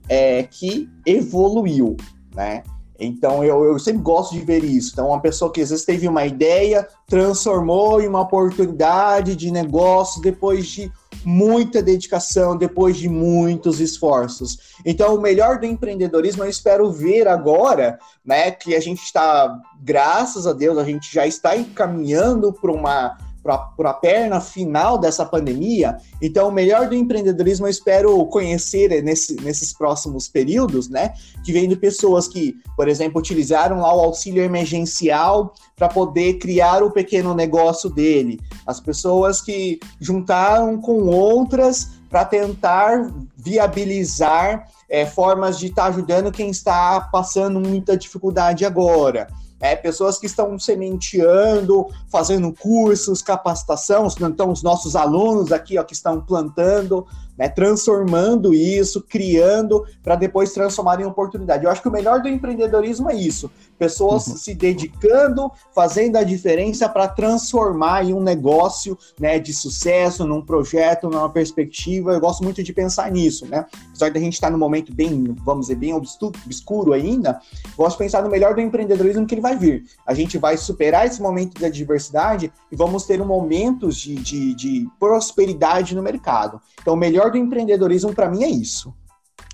é, 0.09 0.43
que 0.43 0.89
evoluiu, 1.05 1.95
né? 2.36 2.63
Então 2.99 3.43
eu, 3.43 3.63
eu 3.65 3.79
sempre 3.79 4.01
gosto 4.01 4.33
de 4.33 4.41
ver 4.41 4.63
isso. 4.63 4.91
Então, 4.93 5.07
uma 5.07 5.19
pessoa 5.19 5.51
que 5.51 5.62
às 5.62 5.69
vezes 5.69 5.86
teve 5.86 6.07
uma 6.07 6.25
ideia, 6.25 6.88
transformou 7.07 8.01
em 8.01 8.07
uma 8.07 8.21
oportunidade 8.21 9.36
de 9.36 9.51
negócio 9.51 10.21
depois 10.21 10.67
de 10.67 10.91
muita 11.25 11.81
dedicação, 11.81 12.57
depois 12.57 12.97
de 12.97 13.07
muitos 13.07 13.79
esforços. 13.79 14.57
Então, 14.86 15.15
o 15.15 15.21
melhor 15.21 15.59
do 15.59 15.65
empreendedorismo 15.65 16.43
eu 16.43 16.49
espero 16.49 16.91
ver 16.91 17.27
agora, 17.27 17.97
né? 18.25 18.51
Que 18.51 18.75
a 18.75 18.79
gente 18.79 19.03
está, 19.03 19.55
graças 19.81 20.47
a 20.47 20.53
Deus, 20.53 20.77
a 20.77 20.83
gente 20.83 21.13
já 21.13 21.25
está 21.27 21.55
encaminhando 21.55 22.51
para 22.53 22.71
uma 22.71 23.17
para 23.43 23.89
a 23.89 23.93
perna 23.93 24.39
final 24.39 24.97
dessa 24.97 25.25
pandemia. 25.25 25.97
Então, 26.21 26.47
o 26.47 26.51
melhor 26.51 26.88
do 26.88 26.95
empreendedorismo 26.95 27.65
eu 27.65 27.69
espero 27.69 28.25
conhecer 28.27 29.03
nesse, 29.03 29.36
nesses 29.41 29.73
próximos 29.73 30.29
períodos, 30.29 30.88
né? 30.89 31.13
Que 31.43 31.51
vem 31.51 31.67
de 31.67 31.75
pessoas 31.75 32.27
que, 32.27 32.56
por 32.77 32.88
exemplo, 32.88 33.19
utilizaram 33.19 33.82
lá 33.82 33.93
o 33.93 33.99
auxílio 33.99 34.41
emergencial 34.41 35.53
para 35.75 35.89
poder 35.89 36.36
criar 36.36 36.82
o 36.82 36.91
pequeno 36.91 37.34
negócio 37.36 37.89
dele. 37.89 38.39
As 38.65 38.79
pessoas 38.79 39.41
que 39.41 39.79
juntaram 39.99 40.79
com 40.79 41.08
outras 41.08 41.89
para 42.10 42.23
tentar 42.23 43.12
viabilizar 43.36 44.69
é, 44.89 45.06
formas 45.06 45.60
de 45.60 45.67
estar 45.67 45.84
tá 45.84 45.88
ajudando 45.89 46.32
quem 46.32 46.49
está 46.49 47.01
passando 47.12 47.60
muita 47.60 47.97
dificuldade 47.97 48.63
agora 48.63 49.27
é, 49.63 49.78
pessoas 49.78 50.19
que 50.19 50.26
estão 50.26 50.60
sementeando, 50.60 51.88
fazendo 52.12 52.52
cursos, 52.52 53.21
capacitação, 53.21 54.08
então 54.19 54.52
os 54.52 54.62
nossos 54.62 54.93
alunos 54.93 55.54
aqui 55.54 55.80
ó, 55.80 55.84
que 55.86 55.93
estão 55.93 56.19
plantando, 56.19 57.08
né, 57.38 57.47
transformando 57.47 58.54
isso, 58.54 59.02
criando, 59.02 59.86
para 60.04 60.17
depois 60.17 60.52
transformar 60.52 60.99
em 60.99 61.06
oportunidade. 61.06 61.63
Eu 61.63 61.71
acho 61.71 61.82
que 61.82 61.88
o 61.88 61.91
melhor 61.91 62.21
do 62.21 62.28
empreendedorismo 62.28 63.10
é 63.10 63.15
isso: 63.15 63.49
pessoas 63.83 64.27
uhum. 64.27 64.37
se 64.37 64.55
dedicando, 64.55 65.51
fazendo 65.75 66.15
a 66.15 66.23
diferença 66.23 66.87
para 66.87 67.05
transformar 67.05 68.05
em 68.05 68.13
um 68.13 68.21
negócio 68.21 68.97
né, 69.19 69.37
de 69.39 69.53
sucesso, 69.53 70.25
num 70.25 70.41
projeto, 70.41 71.09
numa 71.09 71.29
perspectiva. 71.29 72.13
Eu 72.13 72.21
gosto 72.21 72.45
muito 72.45 72.63
de 72.63 72.71
pensar 72.71 73.11
nisso, 73.11 73.45
né? 73.45 73.65
Apesar 73.89 74.09
da 74.09 74.19
gente 74.21 74.35
estar 74.35 74.49
num 74.49 74.57
momento 74.57 74.93
bem, 74.93 75.35
vamos 75.43 75.67
dizer, 75.67 75.75
bem 75.75 75.93
obscuro 75.93 76.93
ainda, 76.93 77.41
gosto 77.75 77.97
de 77.97 78.05
pensar 78.05 78.23
no 78.23 78.29
melhor 78.29 78.55
do 78.55 78.61
empreendedorismo 78.61 79.27
que 79.27 79.35
ele 79.35 79.41
vai 79.41 79.57
vir. 79.57 79.83
A 80.07 80.13
gente 80.13 80.37
vai 80.37 80.55
superar 80.55 81.05
esse 81.05 81.21
momento 81.21 81.59
de 81.59 81.65
adversidade 81.65 82.53
e 82.71 82.75
vamos 82.75 83.05
ter 83.05 83.21
um 83.21 83.25
momentos 83.25 83.97
de, 83.97 84.15
de, 84.15 84.53
de 84.53 84.89
prosperidade 84.97 85.93
no 85.93 86.01
mercado. 86.01 86.61
Então, 86.81 86.93
o 86.93 86.97
melhor 86.97 87.31
do 87.31 87.37
empreendedorismo 87.37 88.13
para 88.13 88.29
mim 88.29 88.43
é 88.43 88.49
isso. 88.49 88.93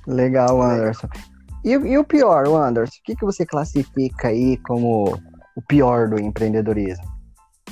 Legal, 0.05 0.61
Anderson. 0.61 1.07
E, 1.63 1.71
e 1.71 1.97
o 1.97 2.03
pior, 2.03 2.47
Anderson, 2.47 2.95
o 2.99 3.03
que, 3.03 3.15
que 3.15 3.25
você 3.25 3.45
classifica 3.45 4.29
aí 4.29 4.57
como 4.57 5.19
o 5.55 5.61
pior 5.61 6.09
do 6.09 6.19
empreendedorismo? 6.19 7.05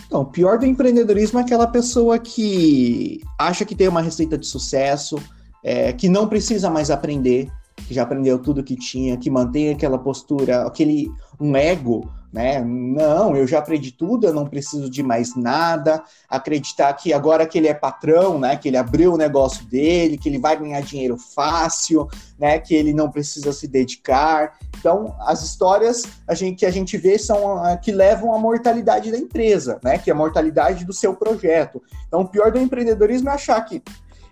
Então, 0.05 0.21
o 0.21 0.25
pior 0.25 0.57
do 0.57 0.65
empreendedorismo 0.65 1.39
é 1.39 1.41
aquela 1.41 1.67
pessoa 1.67 2.17
que 2.19 3.21
acha 3.37 3.65
que 3.65 3.75
tem 3.75 3.87
uma 3.87 4.01
receita 4.01 4.37
de 4.37 4.45
sucesso, 4.45 5.17
é, 5.63 5.91
que 5.91 6.07
não 6.07 6.27
precisa 6.27 6.69
mais 6.69 6.89
aprender, 6.89 7.49
que 7.87 7.93
já 7.93 8.03
aprendeu 8.03 8.39
tudo 8.39 8.63
que 8.63 8.75
tinha, 8.75 9.17
que 9.17 9.29
mantém 9.29 9.71
aquela 9.71 9.97
postura, 9.97 10.65
aquele 10.65 11.11
um 11.39 11.55
ego 11.55 12.09
né? 12.31 12.61
Não, 12.63 13.35
eu 13.35 13.47
já 13.47 13.59
aprendi 13.59 13.91
tudo, 13.91 14.27
eu 14.27 14.33
não 14.33 14.45
preciso 14.45 14.89
de 14.89 15.01
mais 15.01 15.35
nada. 15.35 16.03
Acreditar 16.29 16.93
que 16.93 17.13
agora 17.13 17.47
que 17.47 17.57
ele 17.57 17.67
é 17.67 17.73
patrão, 17.73 18.37
né? 18.37 18.55
Que 18.57 18.67
ele 18.67 18.77
abriu 18.77 19.13
o 19.13 19.17
negócio 19.17 19.65
dele, 19.65 20.17
que 20.17 20.27
ele 20.27 20.37
vai 20.37 20.57
ganhar 20.57 20.81
dinheiro 20.81 21.17
fácil, 21.17 22.07
né? 22.37 22.59
Que 22.59 22.75
ele 22.75 22.93
não 22.93 23.09
precisa 23.09 23.53
se 23.53 23.67
dedicar. 23.67 24.57
Então, 24.77 25.15
as 25.21 25.41
histórias 25.41 26.03
a 26.27 26.35
gente, 26.35 26.59
que 26.59 26.65
a 26.65 26.71
gente 26.71 26.97
vê 26.97 27.17
são 27.17 27.63
a, 27.63 27.77
que 27.77 27.91
levam 27.91 28.33
à 28.33 28.37
mortalidade 28.39 29.11
da 29.11 29.17
empresa, 29.17 29.79
né? 29.83 29.97
Que 29.97 30.09
é 30.09 30.13
a 30.13 30.17
mortalidade 30.17 30.85
do 30.85 30.93
seu 30.93 31.15
projeto. 31.15 31.81
Então, 32.07 32.21
o 32.21 32.27
pior 32.27 32.51
do 32.51 32.59
empreendedorismo 32.59 33.29
é 33.29 33.33
achar 33.33 33.59
que 33.61 33.81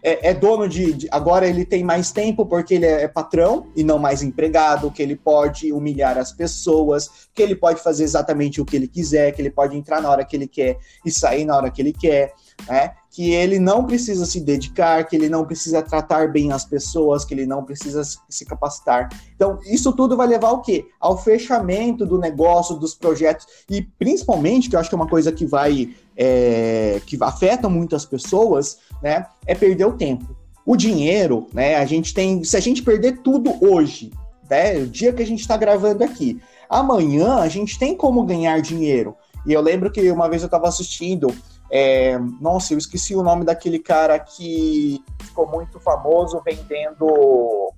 é, 0.05 0.29
é 0.29 0.33
dono 0.33 0.69
de, 0.69 0.93
de, 0.93 1.07
Agora 1.11 1.47
ele 1.47 1.65
tem 1.65 1.83
mais 1.83 2.11
tempo 2.11 2.45
porque 2.45 2.75
ele 2.75 2.85
é, 2.85 3.03
é 3.03 3.07
patrão 3.07 3.67
e 3.75 3.83
não 3.83 3.97
mais 3.97 4.21
empregado, 4.21 4.91
que 4.91 5.01
ele 5.01 5.15
pode 5.15 5.73
humilhar 5.73 6.17
as 6.17 6.31
pessoas, 6.31 7.27
que 7.33 7.41
ele 7.41 7.55
pode 7.55 7.81
fazer 7.81 8.03
exatamente 8.03 8.61
o 8.61 8.65
que 8.65 8.75
ele 8.75 8.87
quiser, 8.87 9.31
que 9.31 9.41
ele 9.41 9.49
pode 9.49 9.75
entrar 9.75 10.01
na 10.01 10.09
hora 10.09 10.23
que 10.23 10.35
ele 10.35 10.47
quer 10.47 10.77
e 11.03 11.09
sair 11.09 11.43
na 11.43 11.57
hora 11.57 11.71
que 11.71 11.81
ele 11.81 11.91
quer 11.91 12.33
né? 12.67 12.95
Que 13.15 13.31
ele 13.31 13.59
não 13.59 13.85
precisa 13.85 14.25
se 14.25 14.41
dedicar, 14.41 15.05
que 15.05 15.15
ele 15.15 15.29
não 15.29 15.45
precisa 15.45 15.81
tratar 15.81 16.33
bem 16.33 16.51
as 16.51 16.65
pessoas, 16.65 17.23
que 17.23 17.33
ele 17.33 17.45
não 17.45 17.63
precisa 17.63 18.03
se 18.03 18.45
capacitar. 18.45 19.07
Então, 19.33 19.57
isso 19.65 19.93
tudo 19.93 20.17
vai 20.17 20.27
levar 20.27 20.49
ao 20.49 20.61
quê? 20.61 20.85
Ao 20.99 21.17
fechamento 21.17 22.05
do 22.05 22.19
negócio, 22.19 22.75
dos 22.75 22.93
projetos, 22.93 23.47
e 23.69 23.81
principalmente, 23.81 24.69
que 24.69 24.75
eu 24.75 24.81
acho 24.81 24.89
que 24.89 24.95
é 24.95 24.97
uma 24.97 25.07
coisa 25.07 25.31
que 25.31 25.45
vai, 25.45 25.95
é, 26.17 27.01
que 27.05 27.17
afeta 27.21 27.69
muito 27.69 27.95
as 27.95 28.05
pessoas, 28.05 28.79
né? 29.01 29.25
É 29.45 29.55
perder 29.55 29.85
o 29.85 29.93
tempo. 29.93 30.35
O 30.65 30.75
dinheiro, 30.75 31.47
né? 31.53 31.77
A 31.77 31.85
gente 31.85 32.13
tem. 32.13 32.43
Se 32.43 32.57
a 32.57 32.59
gente 32.59 32.83
perder 32.83 33.21
tudo 33.21 33.55
hoje, 33.65 34.11
né? 34.49 34.75
O 34.79 34.87
dia 34.87 35.13
que 35.13 35.23
a 35.23 35.25
gente 35.25 35.39
está 35.39 35.55
gravando 35.55 36.03
aqui, 36.03 36.41
amanhã 36.69 37.35
a 37.35 37.47
gente 37.47 37.79
tem 37.79 37.95
como 37.95 38.25
ganhar 38.25 38.61
dinheiro. 38.61 39.15
E 39.45 39.53
eu 39.53 39.61
lembro 39.61 39.89
que 39.89 40.11
uma 40.11 40.27
vez 40.27 40.41
eu 40.41 40.47
estava 40.47 40.67
assistindo 40.67 41.33
é, 41.77 42.17
nossa, 42.39 42.73
eu 42.73 42.77
esqueci 42.77 43.13
o 43.13 43.21
nome 43.21 43.43
daquele 43.43 43.79
cara 43.79 44.17
que 44.17 45.03
ficou 45.21 45.45
muito 45.45 45.77
famoso 45.77 46.41
vendendo 46.45 47.73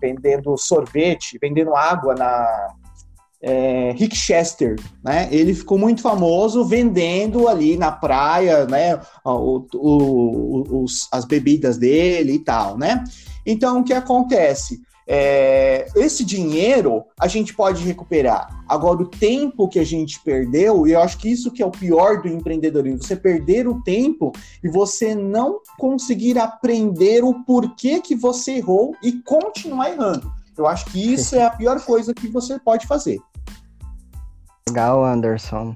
vendendo 0.00 0.56
sorvete, 0.56 1.36
vendendo 1.42 1.74
água 1.74 2.14
na 2.14 2.68
é, 3.42 3.90
Rick 3.96 4.14
Chester, 4.14 4.76
né? 5.04 5.28
Ele 5.32 5.52
ficou 5.52 5.76
muito 5.76 6.00
famoso 6.00 6.64
vendendo 6.64 7.48
ali 7.48 7.76
na 7.76 7.90
praia, 7.90 8.66
né? 8.66 9.00
O, 9.24 9.66
o, 9.74 10.84
os, 10.84 11.08
as 11.10 11.24
bebidas 11.24 11.76
dele 11.76 12.34
e 12.34 12.38
tal, 12.38 12.78
né? 12.78 13.02
Então 13.44 13.80
o 13.80 13.84
que 13.84 13.92
acontece? 13.92 14.80
É, 15.12 15.88
esse 15.96 16.24
dinheiro 16.24 17.04
a 17.18 17.26
gente 17.26 17.52
pode 17.52 17.82
recuperar. 17.82 18.62
Agora, 18.68 19.02
o 19.02 19.08
tempo 19.08 19.66
que 19.66 19.80
a 19.80 19.84
gente 19.84 20.20
perdeu, 20.20 20.86
e 20.86 20.92
eu 20.92 21.00
acho 21.00 21.18
que 21.18 21.28
isso 21.28 21.50
que 21.50 21.60
é 21.60 21.66
o 21.66 21.70
pior 21.72 22.22
do 22.22 22.28
empreendedorismo, 22.28 23.02
você 23.02 23.16
perder 23.16 23.66
o 23.66 23.82
tempo 23.82 24.30
e 24.62 24.68
você 24.68 25.12
não 25.12 25.58
conseguir 25.76 26.38
aprender 26.38 27.24
o 27.24 27.42
porquê 27.42 28.00
que 28.00 28.14
você 28.14 28.58
errou 28.58 28.94
e 29.02 29.14
continuar 29.22 29.90
errando. 29.90 30.32
Eu 30.56 30.68
acho 30.68 30.84
que 30.86 31.12
isso 31.12 31.34
é 31.34 31.44
a 31.44 31.50
pior 31.50 31.84
coisa 31.84 32.14
que 32.14 32.28
você 32.28 32.56
pode 32.60 32.86
fazer. 32.86 33.18
Legal, 34.68 35.04
Anderson. 35.04 35.74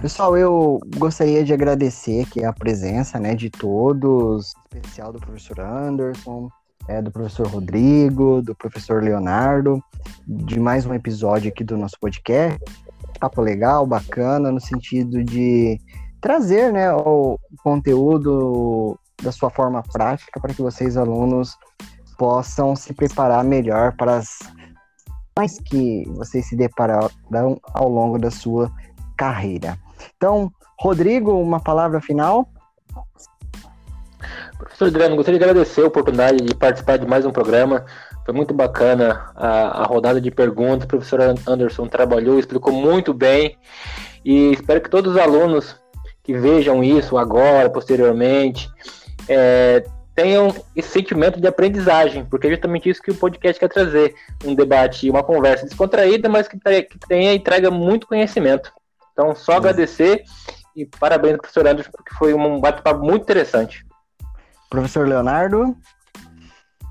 Pessoal, 0.00 0.38
eu 0.38 0.80
gostaria 0.96 1.44
de 1.44 1.52
agradecer 1.52 2.22
aqui 2.22 2.42
a 2.42 2.52
presença 2.52 3.20
né, 3.20 3.34
de 3.34 3.50
todos, 3.50 4.54
especial 4.72 5.12
do 5.12 5.20
professor 5.20 5.60
Anderson, 5.60 6.48
é, 6.88 7.00
do 7.00 7.10
professor 7.10 7.46
Rodrigo, 7.46 8.42
do 8.42 8.54
professor 8.54 9.02
Leonardo, 9.02 9.82
de 10.26 10.58
mais 10.60 10.86
um 10.86 10.94
episódio 10.94 11.50
aqui 11.50 11.64
do 11.64 11.76
nosso 11.76 11.96
podcast. 12.00 12.58
Papo 13.18 13.40
legal, 13.40 13.86
bacana, 13.86 14.52
no 14.52 14.60
sentido 14.60 15.22
de 15.22 15.80
trazer 16.20 16.72
né, 16.72 16.92
o 16.92 17.38
conteúdo 17.62 18.98
da 19.22 19.30
sua 19.32 19.50
forma 19.50 19.82
prática 19.82 20.40
para 20.40 20.52
que 20.52 20.62
vocês, 20.62 20.96
alunos, 20.96 21.56
possam 22.18 22.74
se 22.76 22.92
preparar 22.92 23.44
melhor 23.44 23.96
para 23.96 24.16
as 24.16 24.38
mais 25.36 25.58
que 25.58 26.04
vocês 26.10 26.46
se 26.46 26.56
depararão 26.56 27.60
ao 27.72 27.88
longo 27.88 28.18
da 28.18 28.30
sua 28.30 28.70
carreira. 29.16 29.76
Então, 30.16 30.50
Rodrigo, 30.78 31.32
uma 31.32 31.60
palavra 31.60 32.00
final? 32.00 32.48
Professor 34.64 34.88
Adriano, 34.88 35.16
gostaria 35.16 35.38
de 35.38 35.44
agradecer 35.44 35.82
a 35.82 35.86
oportunidade 35.86 36.38
de 36.38 36.54
participar 36.54 36.96
de 36.96 37.06
mais 37.06 37.26
um 37.26 37.30
programa. 37.30 37.84
Foi 38.24 38.34
muito 38.34 38.54
bacana 38.54 39.30
a, 39.36 39.82
a 39.82 39.84
rodada 39.84 40.20
de 40.20 40.30
perguntas. 40.30 40.84
O 40.84 40.88
professor 40.88 41.20
Anderson 41.46 41.86
trabalhou, 41.86 42.38
explicou 42.38 42.72
muito 42.72 43.12
bem. 43.12 43.58
E 44.24 44.52
espero 44.52 44.80
que 44.80 44.88
todos 44.88 45.12
os 45.12 45.20
alunos 45.20 45.76
que 46.22 46.32
vejam 46.32 46.82
isso 46.82 47.18
agora, 47.18 47.68
posteriormente, 47.68 48.70
é, 49.28 49.84
tenham 50.14 50.54
esse 50.74 50.88
sentimento 50.88 51.38
de 51.38 51.46
aprendizagem, 51.46 52.24
porque 52.24 52.46
é 52.46 52.50
justamente 52.50 52.88
isso 52.88 53.02
que 53.02 53.10
o 53.10 53.16
podcast 53.16 53.60
quer 53.60 53.68
trazer: 53.68 54.14
um 54.44 54.54
debate, 54.54 55.10
uma 55.10 55.22
conversa 55.22 55.66
descontraída, 55.66 56.28
mas 56.28 56.48
que, 56.48 56.58
que 56.58 56.98
tenha 57.06 57.34
entrega 57.34 57.70
muito 57.70 58.06
conhecimento. 58.06 58.72
Então, 59.12 59.34
só 59.34 59.52
agradecer 59.52 60.24
e 60.74 60.86
parabéns, 60.86 61.36
professor 61.36 61.66
Anderson, 61.66 61.90
porque 61.92 62.14
foi 62.14 62.34
um 62.34 62.58
bate-papo 62.60 63.04
muito 63.04 63.22
interessante. 63.22 63.84
Professor 64.74 65.06
Leonardo. 65.06 65.76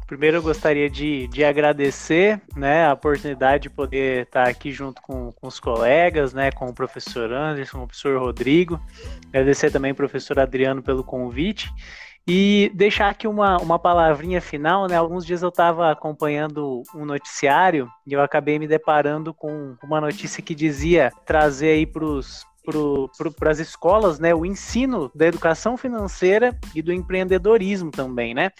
Primeiro 0.07 0.37
eu 0.37 0.41
gostaria 0.41 0.89
de, 0.89 1.27
de 1.27 1.43
agradecer 1.43 2.41
né, 2.55 2.85
a 2.85 2.93
oportunidade 2.93 3.63
de 3.63 3.69
poder 3.69 4.23
estar 4.23 4.47
aqui 4.47 4.71
junto 4.71 5.01
com, 5.01 5.33
com 5.33 5.47
os 5.47 5.59
colegas, 5.59 6.33
né, 6.33 6.49
com 6.49 6.67
o 6.67 6.73
professor 6.73 7.33
Anderson, 7.33 7.79
com 7.79 7.83
o 7.83 7.87
professor 7.87 8.17
Rodrigo. 8.17 8.79
Agradecer 9.27 9.69
também 9.69 9.91
ao 9.91 9.97
professor 9.97 10.39
Adriano 10.39 10.81
pelo 10.81 11.03
convite. 11.03 11.69
E 12.25 12.71
deixar 12.73 13.09
aqui 13.09 13.27
uma, 13.27 13.57
uma 13.57 13.77
palavrinha 13.77 14.39
final, 14.39 14.87
né? 14.87 14.95
Alguns 14.95 15.25
dias 15.25 15.41
eu 15.41 15.49
estava 15.49 15.91
acompanhando 15.91 16.81
um 16.95 17.03
noticiário 17.03 17.89
e 18.07 18.13
eu 18.13 18.21
acabei 18.21 18.57
me 18.57 18.65
deparando 18.65 19.33
com 19.33 19.75
uma 19.83 19.99
notícia 19.99 20.41
que 20.41 20.55
dizia 20.55 21.11
trazer 21.25 21.71
aí 21.71 21.85
para 21.85 22.05
os 22.05 22.45
para 23.37 23.51
as 23.51 23.59
escolas, 23.59 24.19
né, 24.19 24.33
o 24.33 24.45
ensino 24.45 25.11
da 25.13 25.27
educação 25.27 25.77
financeira 25.77 26.57
e 26.73 26.81
do 26.81 26.93
empreendedorismo 26.93 27.91
também, 27.91 28.33
né? 28.33 28.51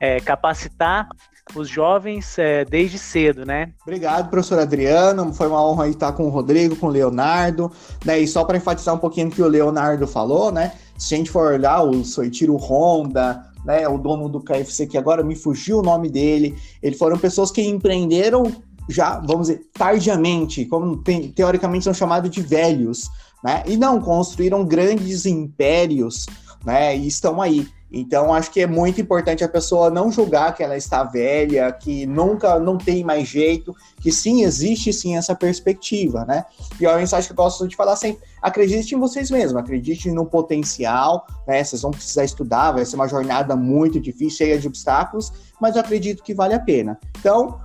É, 0.00 0.20
capacitar 0.20 1.08
os 1.56 1.68
jovens 1.68 2.38
é, 2.38 2.64
desde 2.64 2.98
cedo, 2.98 3.44
né? 3.44 3.72
Obrigado, 3.82 4.30
professor 4.30 4.60
Adriano. 4.60 5.32
Foi 5.34 5.48
uma 5.48 5.64
honra 5.64 5.88
estar 5.88 6.12
com 6.12 6.24
o 6.24 6.28
Rodrigo, 6.28 6.76
com 6.76 6.86
o 6.86 6.90
Leonardo. 6.90 7.72
Né? 8.04 8.20
E 8.20 8.28
só 8.28 8.44
para 8.44 8.56
enfatizar 8.56 8.94
um 8.94 8.98
pouquinho 8.98 9.28
o 9.28 9.30
que 9.30 9.42
o 9.42 9.48
Leonardo 9.48 10.06
falou, 10.06 10.52
né? 10.52 10.72
Se 10.96 11.14
a 11.14 11.18
gente 11.18 11.30
for 11.30 11.52
olhar 11.52 11.82
o 11.82 12.04
Soitiro 12.04 12.56
Honda, 12.56 13.44
né, 13.64 13.88
o 13.88 13.98
dono 13.98 14.28
do 14.28 14.40
KFC, 14.40 14.86
que 14.86 14.98
agora 14.98 15.22
me 15.22 15.34
fugiu 15.36 15.78
o 15.78 15.82
nome 15.82 16.08
dele, 16.08 16.56
eles 16.82 16.98
foram 16.98 17.18
pessoas 17.18 17.50
que 17.50 17.62
empreenderam 17.62 18.52
já, 18.88 19.20
vamos 19.20 19.48
dizer, 19.48 19.66
tardiamente, 19.74 20.64
como 20.64 20.96
tem, 20.96 21.30
teoricamente 21.30 21.84
são 21.84 21.92
chamados 21.92 22.30
de 22.30 22.40
velhos, 22.40 23.10
né? 23.42 23.62
E 23.66 23.76
não 23.76 24.00
construíram 24.00 24.64
grandes 24.64 25.26
impérios, 25.26 26.26
né? 26.64 26.96
E 26.96 27.06
estão 27.06 27.40
aí. 27.40 27.66
Então, 27.90 28.34
acho 28.34 28.50
que 28.50 28.60
é 28.60 28.66
muito 28.66 29.00
importante 29.00 29.42
a 29.42 29.48
pessoa 29.48 29.88
não 29.88 30.12
julgar 30.12 30.54
que 30.54 30.62
ela 30.62 30.76
está 30.76 31.02
velha, 31.04 31.72
que 31.72 32.04
nunca 32.04 32.58
não 32.58 32.76
tem 32.76 33.02
mais 33.02 33.26
jeito, 33.26 33.74
que 34.00 34.12
sim, 34.12 34.42
existe 34.42 34.92
sim 34.92 35.16
essa 35.16 35.34
perspectiva, 35.34 36.24
né? 36.26 36.44
E 36.78 36.86
a 36.86 36.96
mensagem 36.96 37.26
que 37.26 37.32
eu 37.32 37.36
gosto 37.36 37.66
de 37.66 37.74
falar 37.74 37.96
sempre: 37.96 38.22
acredite 38.42 38.94
em 38.94 38.98
vocês 38.98 39.30
mesmos, 39.30 39.56
acredite 39.56 40.10
no 40.10 40.26
potencial, 40.26 41.26
né? 41.46 41.64
Vocês 41.64 41.80
vão 41.80 41.90
precisar 41.90 42.24
estudar, 42.24 42.72
vai 42.72 42.84
ser 42.84 42.96
uma 42.96 43.08
jornada 43.08 43.56
muito 43.56 43.98
difícil, 43.98 44.38
cheia 44.38 44.58
de 44.58 44.66
obstáculos, 44.66 45.32
mas 45.58 45.74
eu 45.74 45.80
acredito 45.80 46.22
que 46.22 46.34
vale 46.34 46.52
a 46.52 46.60
pena. 46.60 46.98
Então, 47.18 47.58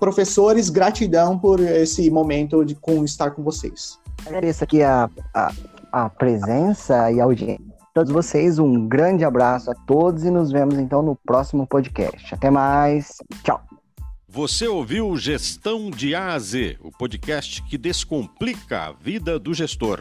professores, 0.00 0.68
gratidão 0.68 1.38
por 1.38 1.60
esse 1.60 2.10
momento 2.10 2.64
de 2.64 2.74
com, 2.74 3.04
estar 3.04 3.30
com 3.30 3.42
vocês. 3.44 4.00
Agradeço 4.26 4.64
aqui 4.64 4.82
a, 4.82 5.08
a, 5.34 5.52
a 5.92 6.08
presença 6.08 7.10
e 7.10 7.20
a 7.20 7.24
audiência. 7.24 7.70
Todos 7.92 8.12
vocês, 8.12 8.58
um 8.58 8.86
grande 8.88 9.24
abraço 9.24 9.70
a 9.70 9.74
todos 9.74 10.24
e 10.24 10.30
nos 10.30 10.52
vemos 10.52 10.78
então 10.78 11.02
no 11.02 11.16
próximo 11.16 11.66
podcast. 11.66 12.34
Até 12.34 12.50
mais. 12.50 13.16
Tchau. 13.42 13.60
Você 14.28 14.68
ouviu 14.68 15.16
Gestão 15.16 15.90
de 15.90 16.14
A 16.14 16.34
a 16.34 16.38
Z, 16.38 16.78
o 16.80 16.92
podcast 16.92 17.60
que 17.62 17.76
descomplica 17.76 18.82
a 18.82 18.92
vida 18.92 19.40
do 19.40 19.52
gestor. 19.52 20.00